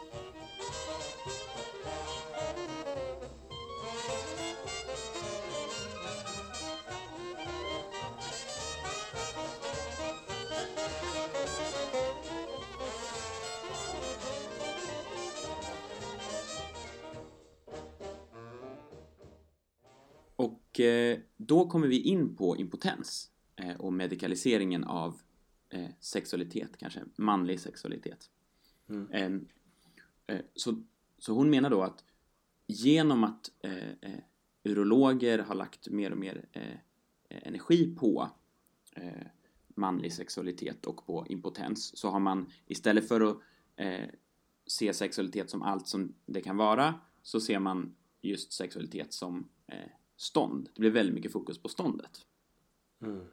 [20.35, 25.21] Och eh, då kommer vi in på impotens eh, och medikaliseringen av
[25.69, 28.29] eh, sexualitet, kanske manlig sexualitet.
[28.89, 29.11] Mm.
[29.11, 30.83] Eh, eh, så,
[31.17, 32.03] så hon menar då att
[32.67, 34.19] genom att eh, eh,
[34.63, 36.77] urologer har lagt mer och mer eh,
[37.29, 38.29] energi på
[38.91, 39.27] eh,
[39.67, 43.37] manlig sexualitet och på impotens så har man istället för att
[44.67, 49.49] se sexualitet som allt som det kan vara så ser man just sexualitet som
[50.15, 50.69] stånd.
[50.73, 52.25] Det blir väldigt mycket fokus på ståndet.
[53.01, 53.25] Mm.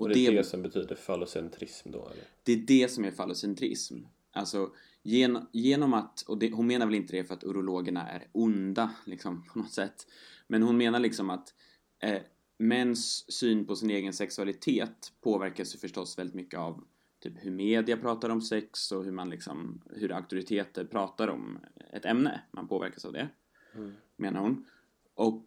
[0.00, 2.24] Och, det är det som betyder fallocentrism då eller?
[2.42, 3.96] det är det som är fallocentrism.
[4.32, 4.70] Alltså
[5.02, 8.90] gen, genom att, och det, hon menar väl inte det för att urologerna är onda
[9.04, 10.06] liksom på något sätt.
[10.46, 11.54] Men hon menar liksom att
[12.02, 12.22] eh,
[12.58, 16.84] mäns syn på sin egen sexualitet påverkas ju förstås väldigt mycket av
[17.20, 21.58] typ hur media pratar om sex och hur man liksom, hur auktoriteter pratar om
[21.92, 22.40] ett ämne.
[22.50, 23.28] Man påverkas av det,
[23.74, 23.92] Mm.
[24.16, 24.66] menar hon.
[25.14, 25.44] Och,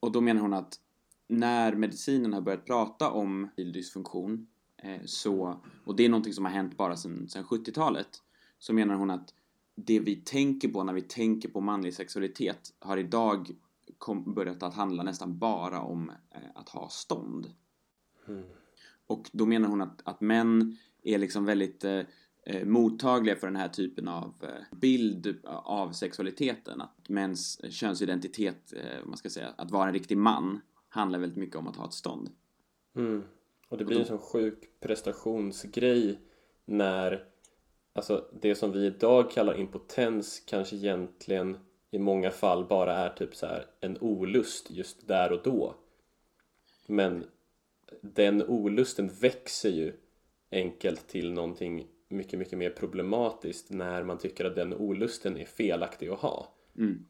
[0.00, 0.80] och då menar hon att
[1.28, 6.52] när medicinen har börjat prata om dysfunktion eh, så, och det är någonting som har
[6.52, 8.22] hänt bara sedan, sedan 70-talet,
[8.58, 9.34] så menar hon att
[9.74, 13.50] det vi tänker på när vi tänker på manlig sexualitet har idag
[13.98, 17.54] kom, börjat att handla nästan bara om eh, att ha stånd.
[18.28, 18.44] Mm.
[19.06, 22.00] Och då menar hon att, att män är liksom väldigt eh,
[22.46, 24.34] eh, mottagliga för den här typen av
[24.70, 26.80] bild av sexualiteten.
[26.80, 31.56] Att mäns könsidentitet, eh, man ska säga, att vara en riktig man handlar väldigt mycket
[31.56, 32.30] om att ha ett stånd.
[32.96, 33.24] Mm.
[33.68, 36.20] Och det blir en sån sjuk prestationsgrej
[36.64, 37.24] när
[37.92, 41.56] alltså det som vi idag kallar impotens kanske egentligen
[41.90, 45.74] i många fall bara är typ så här en olust just där och då.
[46.86, 47.24] Men
[48.00, 49.92] den olusten växer ju
[50.50, 56.08] enkelt till någonting mycket, mycket mer problematiskt när man tycker att den olusten är felaktig
[56.08, 56.54] att ha.
[56.76, 57.06] Mm.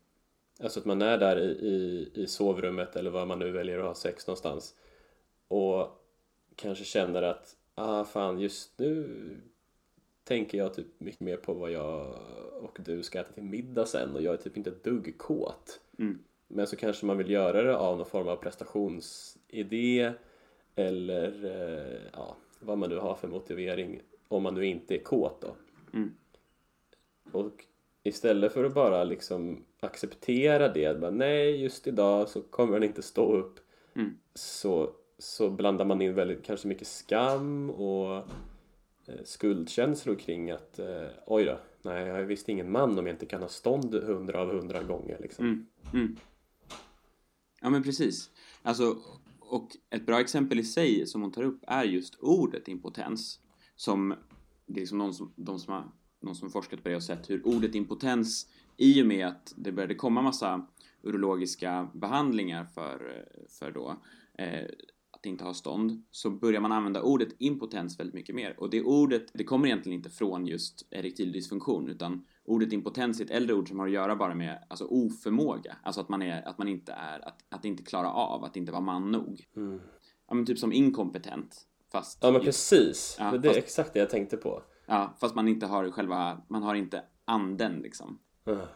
[0.63, 3.85] Alltså att man är där i, i, i sovrummet eller var man nu väljer att
[3.85, 4.75] ha sex någonstans
[5.49, 6.05] och
[6.57, 9.09] kanske känner att ah fan just nu
[10.25, 12.15] tänker jag typ mycket mer på vad jag
[12.61, 15.81] och du ska äta till middag sen och jag är typ inte ett dugg kåt.
[15.99, 16.19] Mm.
[16.49, 20.13] Men så kanske man vill göra det av någon form av prestationsidé
[20.75, 25.41] eller eh, ja, vad man nu har för motivering om man nu inte är kåt
[25.41, 25.57] då.
[25.95, 26.15] Mm.
[27.33, 27.65] Och
[28.09, 33.03] istället för att bara liksom acceptera det, bara, nej just idag så kommer den inte
[33.03, 33.61] stå upp
[33.95, 34.19] Mm.
[34.35, 38.17] så, så blandar man in väldigt kanske mycket skam och
[39.07, 43.15] eh, skuldkänslor kring att eh, oj då, nej jag är visst ingen man om jag
[43.15, 45.45] inte kan ha stånd hundra av hundra gånger liksom.
[45.45, 45.67] Mm.
[45.95, 46.17] Mm.
[47.61, 48.31] Ja men precis.
[48.63, 48.97] Alltså,
[49.41, 53.41] och ett bra exempel i sig som hon tar upp är just ordet impotens.
[53.77, 54.15] Som,
[54.67, 55.85] det är liksom någon som, de som har,
[56.21, 58.47] någon som forskat på det och sett hur ordet impotens
[58.77, 60.67] i och med att det började komma massa
[61.03, 63.97] urologiska behandlingar för, för då
[64.39, 64.65] eh,
[65.11, 68.83] att inte ha stånd så börjar man använda ordet impotens väldigt mycket mer och det
[68.83, 73.55] ordet det kommer egentligen inte från just erektil dysfunktion utan ordet impotens är ett äldre
[73.57, 76.69] ord som har att göra bara med alltså oförmåga alltså att man är att man
[76.69, 79.81] inte är att, att inte klara av att inte vara man nog Mm.
[80.29, 83.93] ja men typ som inkompetent fast Ja men precis, Ja, det, det är fast- exakt
[83.93, 84.63] det jag tänkte på.
[84.89, 88.67] Ja fast man inte har själva man har inte anden liksom Ah.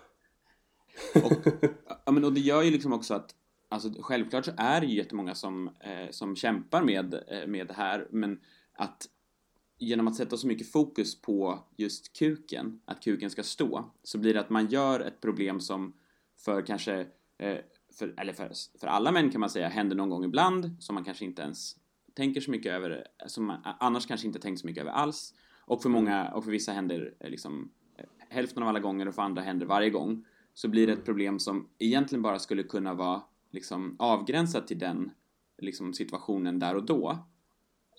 [1.14, 1.32] Och,
[2.04, 3.34] ja, men, och det gör ju liksom också att
[3.72, 7.74] Alltså självklart så är det ju jättemånga som, eh, som kämpar med, eh, med det
[7.74, 8.40] här men
[8.72, 9.08] att
[9.78, 14.34] genom att sätta så mycket fokus på just kuken, att kuken ska stå, så blir
[14.34, 15.92] det att man gör ett problem som
[16.44, 17.06] för kanske,
[17.38, 17.58] eh,
[17.98, 21.04] för, eller för, för alla män kan man säga, händer någon gång ibland, som man
[21.04, 21.76] kanske inte ens
[22.14, 25.34] tänker så mycket över, som man annars kanske inte tänkt så mycket över alls.
[25.72, 29.14] Och för många, och för vissa händer eh, liksom eh, hälften av alla gånger och
[29.14, 30.24] för andra händer varje gång.
[30.54, 35.10] Så blir det ett problem som egentligen bara skulle kunna vara liksom avgränsat till den
[35.58, 37.10] liksom, situationen där och då.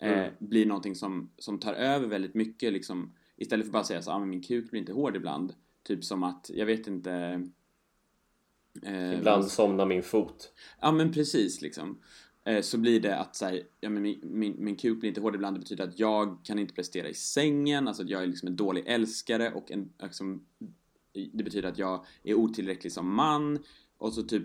[0.02, 0.34] Eh, Mm.
[0.40, 4.12] blir någonting som, som tar över väldigt mycket liksom, istället för bara att säga så
[4.12, 5.54] ah, men min kuk blir inte hård ibland.
[5.84, 7.44] Typ som att, jag vet inte...
[8.84, 10.54] eh, Ibland somnar min fot.
[10.82, 12.00] Ja men precis liksom.
[12.46, 15.22] Eh, så blir det att så här, ja, men min, min, min kuk blir inte
[15.22, 18.28] hård ibland, det betyder att jag kan inte prestera i sängen, alltså att jag är
[18.28, 20.46] liksom en dålig älskare och en, liksom,
[21.34, 23.64] det betyder att jag är otillräcklig som man.
[23.98, 24.44] Och så typ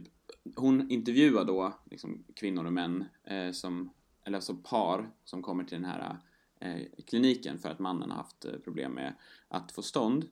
[0.57, 3.91] hon intervjuar då liksom, kvinnor och män eh, som,
[4.25, 6.17] eller alltså par som kommer till den här
[6.61, 9.15] eh, kliniken för att mannen har haft eh, problem med
[9.49, 10.29] att få stånd.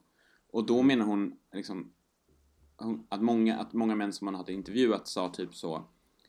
[0.50, 1.92] Och då menar hon liksom
[2.76, 5.84] hon, att, många, att många män som man hade intervjuat sa typ så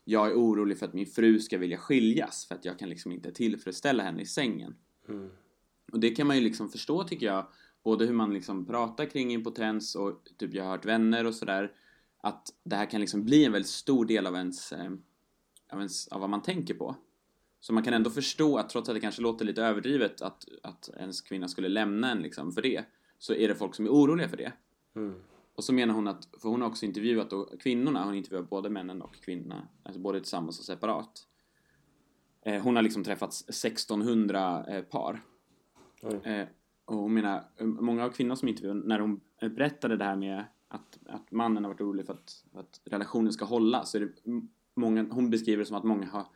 [0.08, 3.12] jag är orolig för att min fru ska vilja skiljas för att jag kan liksom
[3.12, 4.76] inte tillfredsställa henne i sängen.
[5.08, 5.30] Mm.
[5.92, 7.46] Och det kan man ju liksom förstå tycker jag,
[7.84, 11.72] både hur man liksom pratar kring impotens och typ jag har hört vänner och sådär,
[12.20, 14.90] att det här kan liksom bli en väldigt stor del av ens, eh,
[15.72, 16.96] av ens, av vad man tänker på.
[17.60, 20.90] Så man kan ändå förstå att trots att det kanske låter lite överdrivet att, att
[20.96, 22.84] ens kvinna skulle lämna en liksom för det,
[23.18, 24.52] så är det folk som är oroliga för det.
[24.96, 25.14] Mm.
[25.58, 28.70] Och så menar hon att, för hon har också intervjuat då kvinnorna, hon intervjuar både
[28.70, 31.26] männen och kvinnorna, alltså både tillsammans och separat.
[32.42, 35.22] Eh, hon har liksom träffat 1600 eh, par.
[36.22, 36.46] Eh,
[36.84, 40.44] och hon menar, eh, många av kvinnorna som intervjuade, när hon berättade det här med
[40.68, 44.00] att, att mannen har varit orolig för att, för att relationen ska hålla, så är
[44.00, 44.12] det
[44.74, 46.26] många, hon beskriver det som att många har,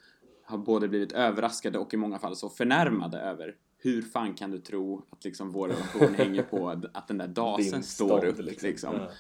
[0.45, 4.59] har både blivit överraskade och i många fall så förnärmade över hur fan kan du
[4.59, 8.69] tro att liksom vår relation hänger på att den där dasen Din står upp liksom.
[8.69, 8.95] liksom.
[8.95, 9.11] Ja.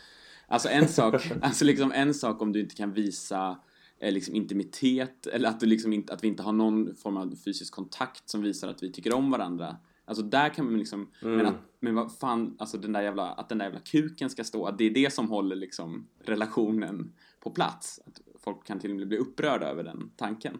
[0.46, 3.58] Alltså en sak, alltså liksom en sak om du inte kan visa
[3.98, 7.36] eh, liksom intimitet eller att, du liksom inte, att vi inte har någon form av
[7.44, 9.76] fysisk kontakt som visar att vi tycker om varandra.
[10.04, 11.36] Alltså där kan man liksom, Mm.
[11.36, 14.44] men, att, men vad fan, alltså den där jävla, att den där jävla kuken ska
[14.44, 18.00] stå, att det är det som håller liksom relationen på plats.
[18.06, 20.58] Att folk kan till och med bli upprörda över den tanken.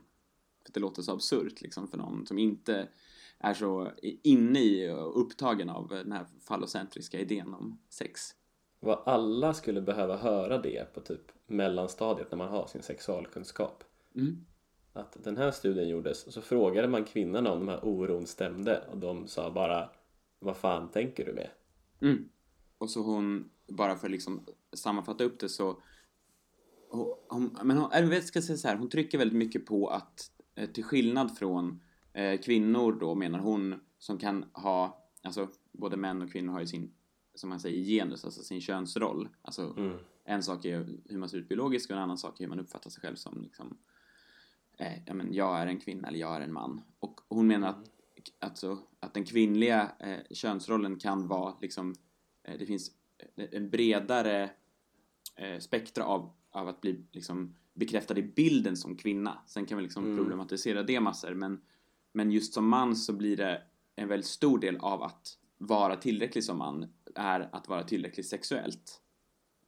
[0.66, 2.88] För det låter så absurt liksom för någon som inte
[3.42, 3.90] är så
[4.22, 8.20] inne i och upptagen av den här fallocentriska idén om sex.
[8.80, 13.84] Vad alla skulle behöva höra det på typ mellanstadiet när man har sin sexualkunskap.
[14.14, 14.44] Mm.
[14.92, 18.84] Att den här studien gjordes och så frågade man kvinnorna om de här oron stämde
[18.90, 19.90] och de sa bara
[20.38, 21.50] Vad fan tänker du med?
[22.00, 22.28] Mm.
[22.78, 25.82] Och så hon, bara för att liksom sammanfatta upp det så
[26.90, 30.30] hon, hon, men hon, jag ska säga så här, hon trycker väldigt mycket på att
[30.54, 31.80] eh, till skillnad från
[32.42, 36.92] kvinnor då menar hon som kan ha, alltså både män och kvinnor har ju sin,
[37.34, 39.28] som man säger, genus, alltså sin könsroll.
[39.42, 39.96] Alltså Mm.
[40.24, 42.60] en sak är hur man ser ut biologiskt och en annan sak är hur man
[42.60, 43.78] uppfattar sig själv som liksom,
[44.78, 46.80] eh, ja men jag är en kvinna eller jag är en man.
[46.98, 47.90] Och hon menar att,
[48.38, 51.94] alltså, att den kvinnliga eh, könsrollen kan vara liksom,
[52.42, 52.90] eh, det finns
[53.36, 54.50] eh, en bredare
[55.36, 59.38] eh, spektra av, av att bli liksom bekräftad i bilden som kvinna.
[59.46, 60.16] Sen kan vi liksom Mm.
[60.16, 61.60] problematisera det massor men,
[62.12, 63.62] men just som man så blir det
[63.96, 68.98] en väldigt stor del av att vara tillräcklig som man är att vara tillräckligt sexuellt.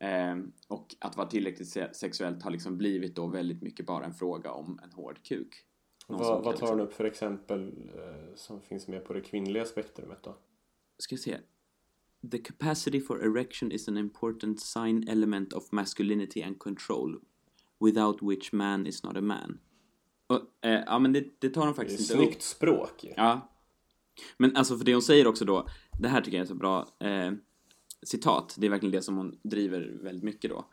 [0.00, 4.14] Ehm, och att vara tillräckligt se- sexuellt har liksom blivit då väldigt mycket bara en
[4.14, 5.54] fråga om en hård kuk.
[6.08, 9.64] Någon Vad, tar liksom- hon upp för exempel eh, som finns med på det kvinnliga
[9.64, 10.36] spektrumet då?
[10.98, 11.38] ska jag se.
[12.30, 17.20] The capacity for erection is an important sign element of masculinity and control,
[17.80, 19.58] without which man is not a man.
[20.26, 22.42] Och, eh, ja, men det, det tar de Det är faktiskt inte snyggt upp.
[22.42, 23.12] språk ju.
[23.16, 23.50] Ja.
[24.36, 25.68] Men alltså för det hon säger också då,
[25.98, 27.32] det här tycker jag är så bra eh,
[28.02, 30.66] citat, det är verkligen det som hon driver väldigt mycket då.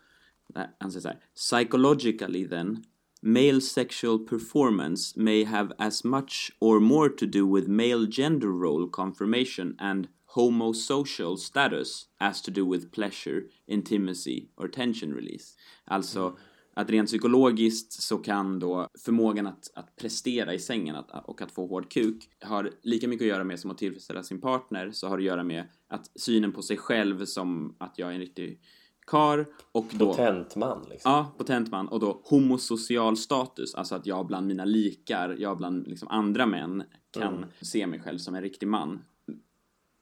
[0.80, 2.84] Han säger så här, psychologically then,
[3.22, 8.90] male sexual performance may have as much or more to do with male gender role
[8.92, 15.56] confirmation and homosocial status as to do with pleasure, intimacy or tension release.
[15.86, 16.38] Alltså
[16.74, 21.52] att rent psykologiskt så kan då förmågan att, att prestera i sängen att, och att
[21.52, 25.08] få hård kuk har lika mycket att göra med som att tillfredsställa sin partner så
[25.08, 28.20] har det att göra med att synen på sig själv som att jag är en
[28.20, 28.60] riktig
[29.08, 31.12] kar och då Potent man liksom.
[31.12, 31.88] Ja, potent man.
[31.88, 36.84] Och då homosocial status, alltså att jag bland mina likar, jag bland liksom andra män
[37.12, 37.50] kan Mm.
[37.62, 39.02] se mig själv som en riktig man.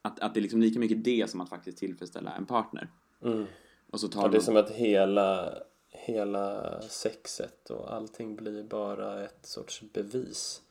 [0.02, 2.88] Att, att det är liksom lika mycket det som att faktiskt tillfredsställa en partner.
[3.24, 3.46] Mm.
[3.92, 5.52] Och så tar Ja, det är de- som att hela,
[5.90, 10.62] hela sexet och allting blir bara ett sorts bevis.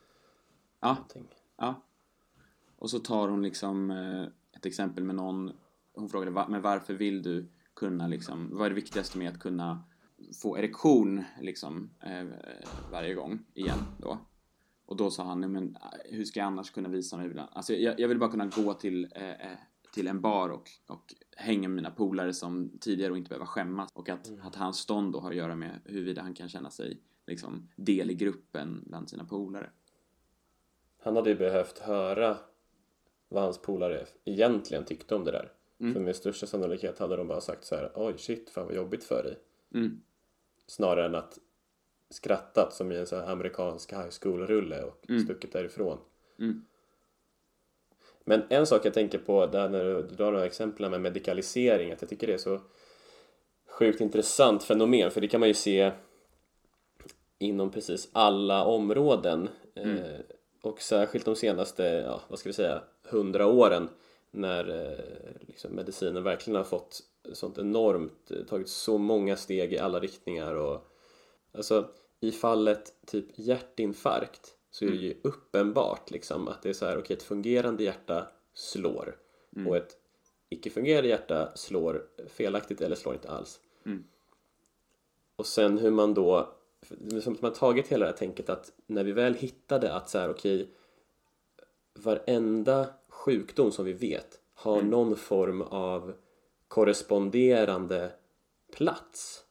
[0.79, 1.27] Ja, Någonting.
[1.57, 1.81] ja.
[2.77, 4.23] Och så tar hon liksom eh,
[4.57, 5.51] ett exempel med någon,
[5.93, 9.39] hon frågade "Va- men varför vill du kunna liksom, vad är det viktigaste med att
[9.39, 9.83] kunna
[10.41, 12.25] få erektion liksom eh,
[12.91, 14.17] varje gång igen då?
[14.85, 15.81] Och då sa han, "Nej, men eh,
[16.15, 17.49] hur ska jag annars kunna visa mig ibland?
[17.53, 19.51] Alltså jag, jag vill bara kunna gå till, eh,
[19.91, 23.89] till en bar och, och hänga med mina polare som tidigare och inte behöva skämmas.
[23.93, 27.01] Och att, att hans stånd då har att göra med huruvida han kan känna sig
[27.27, 29.69] liksom del i gruppen bland sina polare.
[31.01, 32.37] Han hade ju behövt höra
[33.29, 35.51] vad hans polare egentligen tyckte om det där.
[35.79, 35.93] Mm.
[35.93, 39.03] För med största sannolikhet hade de bara sagt så här Oj shit, fan vad jobbigt
[39.03, 39.39] för dig.
[39.73, 40.01] Mm.
[40.67, 41.39] Snarare än att
[42.09, 45.23] skrattat som i en sån här amerikansk high school-rulle och Mm.
[45.23, 45.97] stuckit därifrån.
[46.39, 46.65] Mm.
[48.29, 52.01] Men en sak jag tänker på där när du drar några exempel med medikalisering, att
[52.01, 52.59] jag tycker det är så
[53.69, 55.91] sjukt intressant fenomen, för det kan man ju se
[57.39, 59.49] inom precis alla områden.
[59.75, 60.19] Eh,
[60.61, 63.89] och särskilt de senaste, ja, vad ska vi säga, hundra åren
[64.31, 66.99] när eh, liksom medicinen verkligen har fått
[67.33, 70.87] sånt enormt, eh, tagit så många steg i alla riktningar och
[71.53, 76.85] alltså i fallet typ hjärtinfarkt så är det ju uppenbart liksom att det är så
[76.85, 79.15] här, okej ett fungerande hjärta slår
[79.67, 79.97] och ett
[80.49, 83.59] icke-fungerande hjärta slår felaktigt eller slår inte alls.
[83.85, 84.03] Mm.
[85.35, 86.49] Och sen hur man då,
[87.21, 90.29] som man tagit hela det här tänket att när vi väl hittade att så här,
[90.29, 90.69] okej
[91.93, 96.13] varenda sjukdom som vi vet har någon form av
[96.67, 98.11] korresponderande
[98.71, 99.43] plats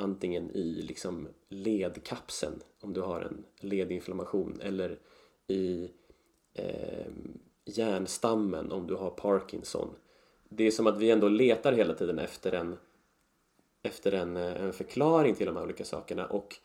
[0.00, 4.98] antingen i liksom ledkapseln om du har en ledinflammation eller
[5.46, 5.90] i
[6.54, 7.12] eh,
[7.64, 9.88] hjärnstammen om du har Parkinson.
[10.48, 12.76] Det är som att vi ändå letar hela tiden efter en
[13.82, 16.56] efter en, eh, en förklaring till de här olika sakerna och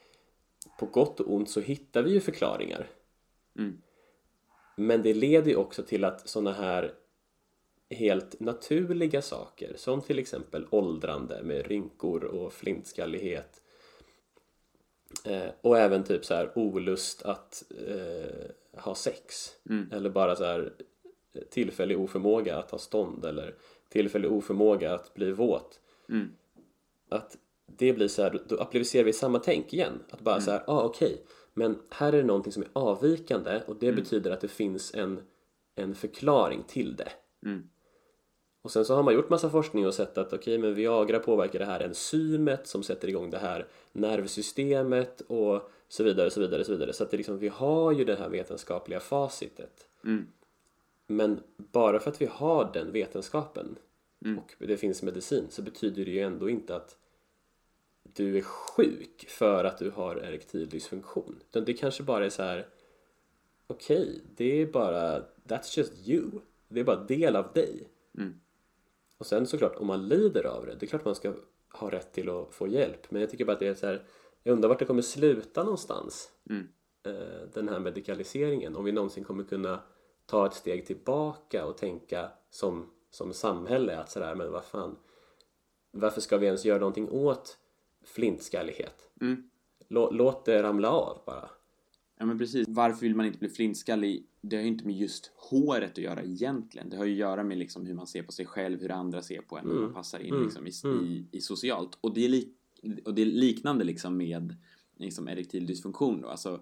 [0.79, 2.89] på gott och ont så hittar vi ju förklaringar.
[3.57, 3.81] Mm.
[4.77, 6.93] Men det leder ju också till att sådana här
[7.89, 13.61] helt naturliga saker som till exempel åldrande med rynkor och flintskallighet
[15.25, 19.89] eh, och även typ så här olust att eh, ha sex Mm.
[19.91, 20.73] eller bara så här
[21.49, 23.55] tillfällig oförmåga att ha stånd eller
[23.89, 25.79] tillfällig oförmåga att bli våt
[26.09, 26.31] Mm.
[27.09, 30.03] att det blir så här, då- applicerar vi samma tänk igen.
[30.09, 31.21] Att bara så här, ah, okej,
[31.53, 35.19] men här är det någonting som är avvikande och det betyder att det finns en,
[35.75, 37.11] en förklaring till det.
[37.45, 37.69] Mm.
[38.65, 41.59] Och sen så har man gjort massa forskning och sett att okej, men Viagra påverkar
[41.59, 46.71] det här enzymet som sätter igång det här nervsystemet och så vidare, så vidare, så
[46.71, 46.93] vidare.
[46.93, 49.87] Så att det liksom, vi har ju det här vetenskapliga facitet.
[50.03, 50.27] Mm.
[51.07, 53.75] Men bara för att vi har den vetenskapen
[54.25, 54.37] Mm.
[54.37, 56.97] och det finns medicin så betyder det ju ändå inte att
[58.03, 61.39] du är sjuk för att du har erektil dysfunktion.
[61.49, 62.67] Utan det kanske bara är så här
[63.67, 66.31] okej, det är bara that's just you.
[66.67, 67.89] Det är bara del av dig.
[68.17, 68.39] Mm.
[69.17, 71.33] Och sen såklart, om man lider av det, det är klart man ska
[71.73, 73.11] ha rätt till att få hjälp.
[73.11, 74.05] Men jag tycker bara att det är så här,
[74.43, 76.31] jag undrar vart det kommer sluta någonstans.
[76.49, 76.67] Mm.
[77.05, 78.75] eh, Den här medikaliseringen.
[78.75, 79.79] Om vi någonsin kommer kunna
[80.25, 84.97] ta ett steg tillbaka och tänka som, som samhälle att sådär, men vad fan.
[85.91, 87.57] Varför ska vi ens göra någonting åt
[88.03, 89.09] flintskallighet?
[89.21, 89.49] Mm.
[89.87, 91.49] Lå, låt det ramla av bara.
[92.17, 92.67] Ja men precis.
[92.67, 94.25] Varför vill man inte bli flintskallig?
[94.41, 96.89] Det har ju inte med just håret att göra egentligen.
[96.89, 99.21] Det har ju att göra med liksom hur man ser på sig själv, hur andra
[99.21, 100.43] ser på en, hur man passar in Mm.
[100.43, 101.05] liksom i, Mm.
[101.05, 101.97] i, i socialt.
[102.01, 102.53] Och det är, lik,
[103.05, 104.55] och det är liknande liksom med
[104.97, 106.27] liksom erektil dysfunktion då.
[106.27, 106.61] Alltså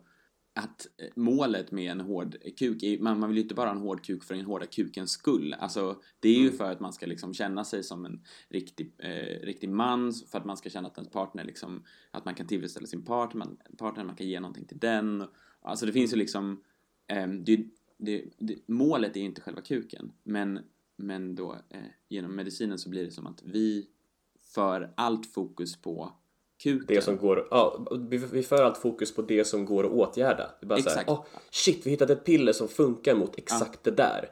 [0.55, 3.75] att eh, målet med en hård kuk, är, man, man vill ju inte bara ha
[3.75, 5.53] en hård kuk för den hårda kukens skull.
[5.53, 6.57] Alltså det är ju Mm.
[6.57, 10.45] för att man ska liksom känna sig som en riktig, eh, riktig man, för att
[10.45, 14.03] man ska känna att ens partner liksom, att man kan tillfredsställa sin partner, man, partner,
[14.03, 15.23] man kan ge någonting till den.
[15.61, 16.63] Alltså det finns ju liksom,
[17.07, 17.65] ehm, det,
[17.97, 20.59] det, det, målet är ju inte själva kuken, men,
[20.95, 23.87] men då eh, genom medicinen så blir det som att vi
[24.53, 26.13] för allt fokus på
[26.57, 26.85] kuken.
[26.87, 30.51] Det som går, ja, vi, för allt fokus på det som går att åtgärda.
[30.59, 31.07] Det är bara Exakt.
[31.07, 34.29] såhär, oh, shit vi hittade ett piller som funkar mot exakt det där.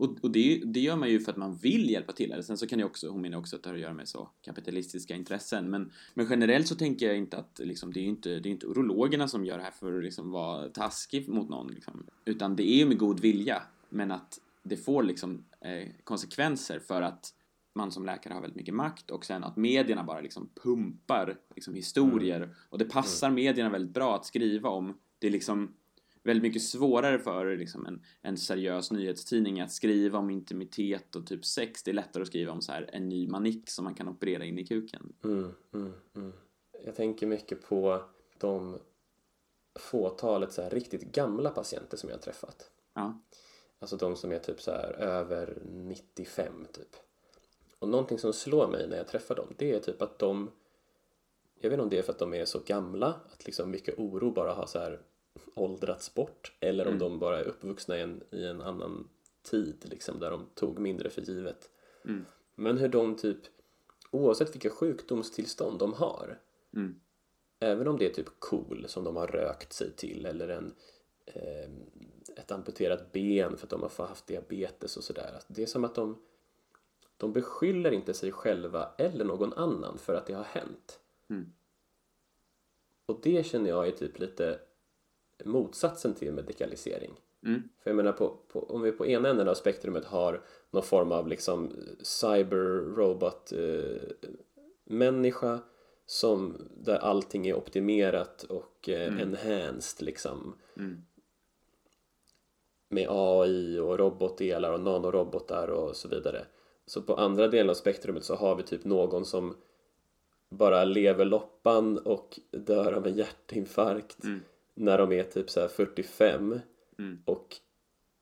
[0.00, 2.32] Och, och det, det gör man ju för att man vill hjälpa till.
[2.32, 4.08] Eller sen så kan det också, hon menar också att det har att göra med
[4.08, 5.70] så kapitalistiska intressen.
[5.70, 8.50] Men, men generellt så tänker jag inte att liksom, det är ju inte, det är
[8.50, 11.72] inte urologerna som gör det här för att liksom, vara taskig mot någon.
[11.72, 12.06] Liksom.
[12.24, 13.62] Utan det är ju med god vilja.
[13.88, 17.34] Men att det får liksom eh, konsekvenser för att
[17.80, 21.74] man som läkare har väldigt mycket makt och sen att medierna bara liksom pumpar liksom,
[21.74, 22.54] historier.
[22.68, 24.98] Och det passar medierna väldigt bra att skriva om.
[25.18, 25.74] Det är liksom
[26.22, 31.44] väldigt mycket svårare för liksom en, en seriös nyhetstidning att skriva om intimitet och typ
[31.44, 31.82] sex.
[31.82, 34.44] Det är lättare att skriva om så här en ny manick som man kan operera
[34.44, 35.12] in i kuken.
[35.24, 36.32] Mm, mm, mm.
[36.84, 38.02] Jag tänker mycket på
[38.38, 38.78] de
[39.78, 42.70] fåtalet så här riktigt gamla patienter som jag har träffat.
[42.94, 43.20] Ja.
[43.78, 46.96] Alltså de som är typ så här över 95 typ.
[47.80, 50.50] Och någonting som slår mig när jag träffar dem det är typ att de
[51.60, 53.98] jag vet inte om det är för att de är så gamla att liksom mycket
[53.98, 55.00] oro bara har så här
[55.54, 59.08] åldrats bort eller om de bara är uppvuxna i en, i en annan
[59.42, 61.70] tid liksom där de tog mindre för givet.
[62.04, 62.24] Mm.
[62.54, 63.38] Men hur de typ
[64.10, 66.38] oavsett vilka sjukdomstillstånd de har
[66.74, 67.00] Mm.
[67.60, 70.74] även om det är typ KOL som de har rökt sig till eller en,
[71.26, 71.70] eh,
[72.36, 75.40] ett amputerat ben för att de har haft diabetes och sådär.
[75.48, 76.22] Det är som att de,
[77.20, 81.00] de beskyller inte sig själva eller någon annan för att det har hänt.
[81.30, 81.52] Mm.
[83.06, 84.58] Och det känner jag är typ lite
[85.44, 87.20] motsatsen till medikalisering.
[87.46, 87.62] Mm.
[87.82, 91.12] För jag menar, på, på, om vi på ena änden av spektrumet har någon form
[91.12, 94.02] av liksom cyber-robot eh,
[96.06, 101.02] som där allting är optimerat och eh, enhanced liksom Mm.
[102.88, 106.46] med AI och robotdelar och nanorobotar och så vidare.
[106.90, 109.56] Så på andra delen av spektrumet så har vi typ någon som
[110.50, 114.40] bara lever loppan och dör av en hjärtinfarkt Mm.
[114.74, 116.60] när de är typ så här 45
[116.98, 117.22] Mm.
[117.24, 117.56] och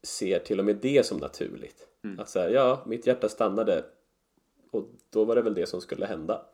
[0.03, 1.89] ser till och med det som naturligt.
[2.05, 2.21] Mm.
[2.21, 3.85] Att säga, ja, mitt hjärta stannade
[4.71, 6.47] och då var det väl det som skulle hända.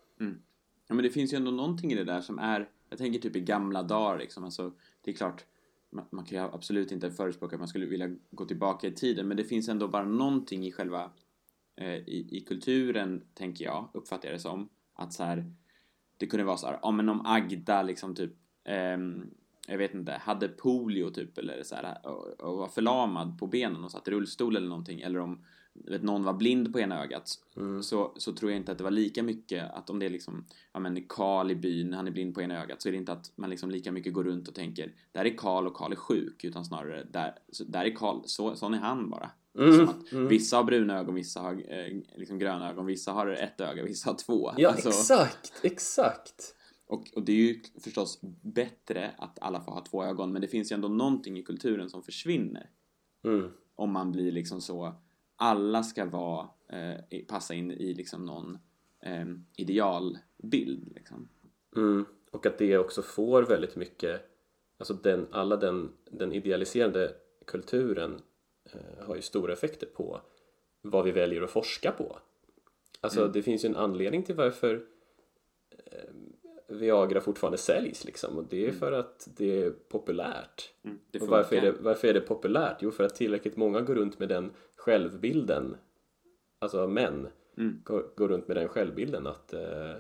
[0.89, 3.37] Ja, men det finns ju ändå någonting i det där som är, jag tänker typ
[3.37, 5.45] i gamla dagar liksom, alltså, det är klart,
[5.91, 9.29] man, man kan ju absolut inte förespråka att man skulle vilja gå tillbaka i tiden,
[9.29, 11.11] men det finns ändå bara någonting i själva,
[11.83, 15.53] i, i kulturen, tänker jag, uppfattar jag det som, att så här,
[16.17, 18.33] det kunde vara så här, ja men om Agda liksom typ,
[18.65, 19.31] ehm,
[19.67, 23.85] jag vet inte, hade polio typ eller så här, och, och var förlamad på benen
[23.85, 25.45] och satt i rullstol eller någonting, eller om
[25.75, 27.29] vet, någon var blind på ena ögat,
[27.83, 30.47] så, så tror jag inte att det var lika mycket att om det är liksom,
[30.73, 33.13] ja men Karl i byn, han är blind på ena ögat, så är det inte
[33.13, 35.97] att man liksom lika mycket går runt och tänker, där är Karl och Karl är
[35.97, 37.35] sjuk, utan snarare, där,
[37.67, 39.31] där är Karl, så, sån är han bara.
[39.55, 43.61] Som att vissa har bruna ögon, vissa har eh, liksom gröna ögon, vissa har ett
[43.61, 44.53] öga, vissa har två.
[44.57, 46.55] Ja, Alltså- exakt, exakt.
[46.87, 50.49] och, och det är ju förstås bättre att alla får ha två ögon, men det
[50.49, 52.71] finns ju ändå någonting i kulturen som försvinner.
[53.25, 53.51] Mm.
[53.75, 54.95] Om man blir liksom så,
[55.37, 58.59] alla ska vara, eh, passa in i liksom någon
[59.01, 59.27] eh,
[59.57, 61.29] idealbild liksom.
[61.77, 62.05] Mm.
[62.31, 64.21] Och att det också får väldigt mycket,
[64.79, 67.15] alltså den, alla den, den idealiserande
[67.47, 68.21] kulturen
[69.01, 70.21] har ju stora effekter på
[70.83, 72.19] vad vi väljer att forska på.
[73.01, 74.87] Alltså det finns ju en anledning till varför
[75.71, 76.11] eh,
[76.69, 80.75] Viagra fortfarande säljs liksom och det är för att det är populärt.
[80.83, 82.77] Mm, det och varför är, det, varför är det populärt?
[82.81, 85.77] Jo, för att tillräckligt många går runt med den självbilden,
[86.59, 87.81] alltså män, Mm.
[87.85, 89.95] går, går runt med den självbilden att eh,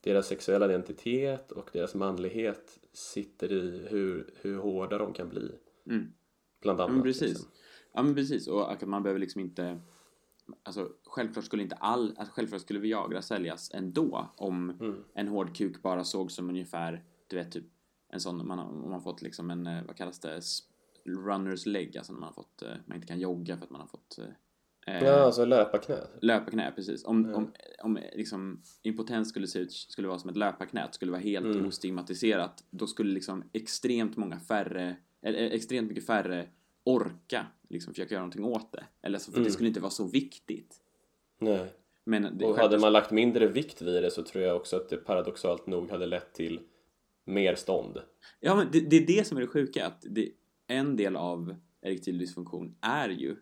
[0.00, 5.52] deras sexuella identitet och deras manlighet sitter i hur, hur hårda de kan bli.
[5.86, 6.12] Mm.
[6.60, 6.94] Bland Ja, annat.
[6.94, 7.28] men precis.
[7.28, 7.48] liksom.
[7.92, 8.48] Ja, men precis.
[8.48, 9.80] Och att man behöver liksom inte...
[10.62, 12.14] Alltså, självklart skulle inte all...
[12.18, 15.04] Alltså, självklart skulle Viagra säljas ändå om Mm.
[15.14, 17.64] en hård kuk bara såg som ungefär, du vet, typ
[18.08, 20.40] en sån, man har, om man fått liksom en, eh, vad kallas det,
[21.04, 23.80] runners leg, alltså när man har fått, eh, man inte kan jogga för att man
[23.80, 24.24] har fått eh,
[25.02, 25.96] Ja, alltså löparknä.
[26.22, 27.04] löparknä, precis.
[27.04, 31.20] Om, om, om liksom impotens skulle se ut, skulle vara som ett löparknä, skulle vara
[31.22, 31.66] helt Mm.
[31.66, 36.48] ostigmatiserat, då skulle liksom extremt många färre, eller eh, extremt mycket färre
[36.84, 38.84] orka liksom försöka göra någonting åt det.
[39.02, 39.44] Eller så, för Mm.
[39.46, 40.76] det skulle inte vara så viktigt.
[41.38, 41.72] Nej.
[42.04, 44.88] Men det, Och hade man lagt mindre vikt vid det så tror jag också att
[44.88, 46.60] det paradoxalt nog hade lett till
[47.24, 47.98] mer stånd.
[48.40, 50.28] Ja, men det, det är det som är det sjuka, att det,
[50.66, 53.36] en del av erektil dysfunktion är ju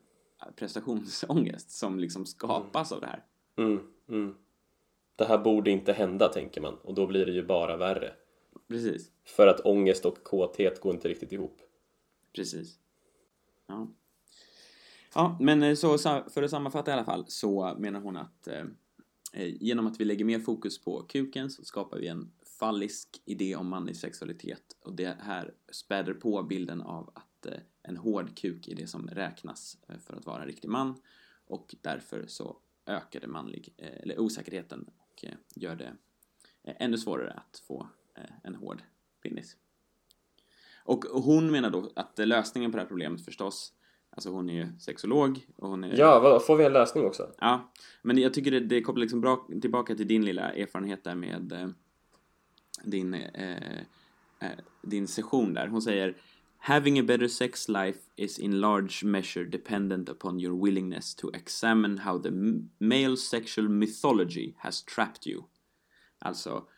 [0.56, 3.24] prestationsångest som liksom skapas av det här.
[3.56, 4.34] Mm, mm.
[5.16, 6.74] Det här borde inte hända, tänker man.
[6.74, 8.12] Och då blir det ju bara värre.
[8.68, 11.60] Precis, För att ångest och kåthet går inte riktigt ihop.
[12.34, 12.78] precis.
[13.66, 13.88] Ja.
[15.14, 18.64] Ja, men eh, så för att sammanfatta i alla fall så menar hon att eh,
[19.32, 23.56] eh, genom att vi lägger mer fokus på kuken så skapar vi en fallisk idé
[23.56, 27.52] om manlig sexualitet och det här späder på bilden av att eh,
[27.88, 31.00] en hård kuk är det som räknas eh, för att vara en riktig man
[31.46, 32.56] och därför så
[32.86, 35.96] ökar det manlig, eh, eller osäkerheten och eh, gör det
[36.62, 37.88] ännu svårare att få
[38.42, 38.82] en hård
[39.22, 39.56] penis.
[40.88, 43.72] Och hon menar då att lösningen på det här problemet förstås,
[44.10, 47.30] alltså hon är ju sexolog och hon är Ja, vad, får vi en lösning också?
[47.38, 51.14] Ja, men jag tycker det, det kopplar liksom bra tillbaka till din lilla erfarenhet där
[51.14, 51.68] med eh,
[52.84, 53.78] din, eh,
[54.40, 55.66] eh, din session där.
[55.66, 56.16] Hon säger
[56.58, 61.98] Having a better sex life is in large measure dependent upon your willingness to examine
[61.98, 62.30] how the
[62.78, 65.44] male sexual mythology has trapped you.
[66.18, 66.68] Alltså,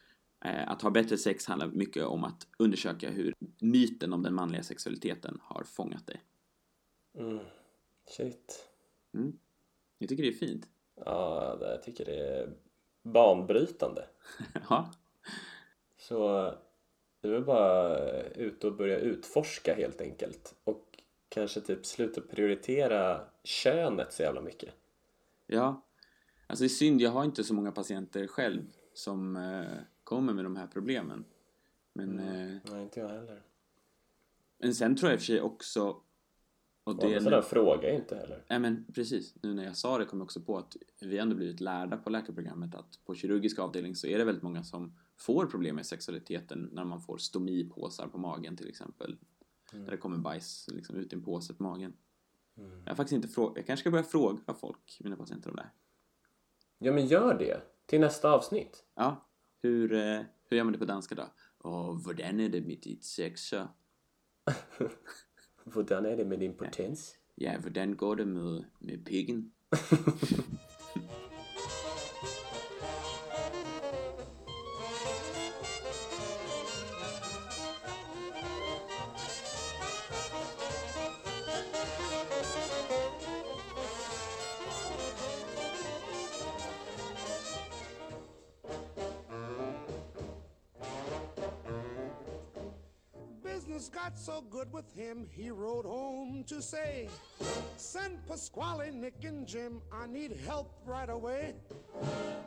[0.44, 4.62] eh, att ha bättre sex handlar mycket om att undersöka hur myten om den manliga
[4.62, 6.20] sexualiteten har fångat dig.
[7.19, 7.44] Mm.
[8.07, 8.69] Shit.
[9.98, 10.69] Jag tycker det är fint.
[10.94, 12.52] Ja, jag tycker det är
[13.02, 14.07] banbrytande.
[14.69, 14.90] ja,
[15.98, 16.55] Så
[17.20, 20.55] det är bara ut och börja utforska helt enkelt.
[20.64, 24.74] Och kanske typ sluta prioritera könet så jävla mycket.
[25.47, 25.86] Ja,
[26.47, 28.62] alltså det är synd, jag har inte så många patienter själv
[28.94, 29.64] som eh,
[30.05, 31.24] kommer med de här problemen.
[31.92, 33.42] Men, eh, Nej, inte jag heller.
[34.59, 35.97] men sen tror jag i och för sig också...
[36.84, 38.44] Och Det är sådär frågar jag inte heller.
[38.48, 41.36] Nej men precis, nu när jag sa det kom jag också på att vi ändå
[41.36, 45.47] blivit lärda på läkarprogrammet att på kirurgisk avdelning så är det väldigt många som får
[45.47, 49.16] problem med sexualiteten när man får stomipåsar på magen till exempel.
[49.72, 51.92] Där det kommer bajs liksom, ut i en påse på magen.
[52.55, 55.72] Jag har faktiskt inte jag kanske ska börja fråga folk, mina patienter om det här.
[56.78, 57.60] Ja, men gör det.
[57.86, 58.84] Till nästa avsnitt.
[58.94, 59.28] Ja,
[59.62, 61.28] hur, eh, hur gör man det på danska då?
[61.59, 63.68] Och hvordan är det med ditt sex så?
[65.64, 67.16] Hvordan är det med din potens?
[67.34, 69.52] Ja, hvordan går det med, med piggen?
[94.31, 97.09] so good with him, he wrote home to say,
[97.77, 101.55] Send Pasquale, Nick, and Jim, I need help right away.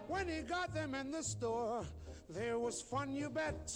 [0.07, 1.84] When he got them in the store,
[2.30, 3.69] there was fun, you bet.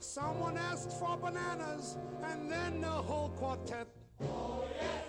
[0.00, 3.86] Someone asked for bananas, and then the whole quartet.
[4.20, 5.04] Oh, yes,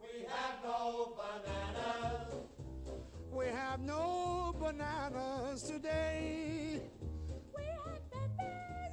[0.00, 2.34] we have no bananas
[3.30, 6.80] We have no bananas today.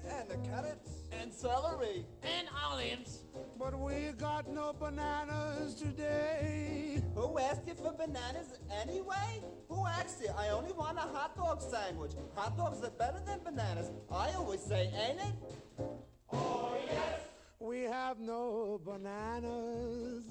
[0.09, 0.96] And the carrots
[1.27, 3.23] and celery and olives.
[3.59, 7.01] But we got no bananas today.
[7.15, 9.43] Who asked you for bananas anyway?
[9.67, 10.29] Who asked you?
[10.37, 12.13] I only want a hot dog sandwich.
[12.35, 13.91] Hot dogs are better than bananas.
[14.09, 15.85] I always say, ain't it?
[16.31, 17.19] Oh, yes.
[17.59, 20.23] We have no bananas.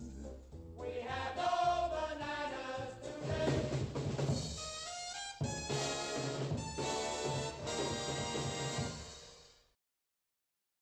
[0.79, 2.76] We have no bananas.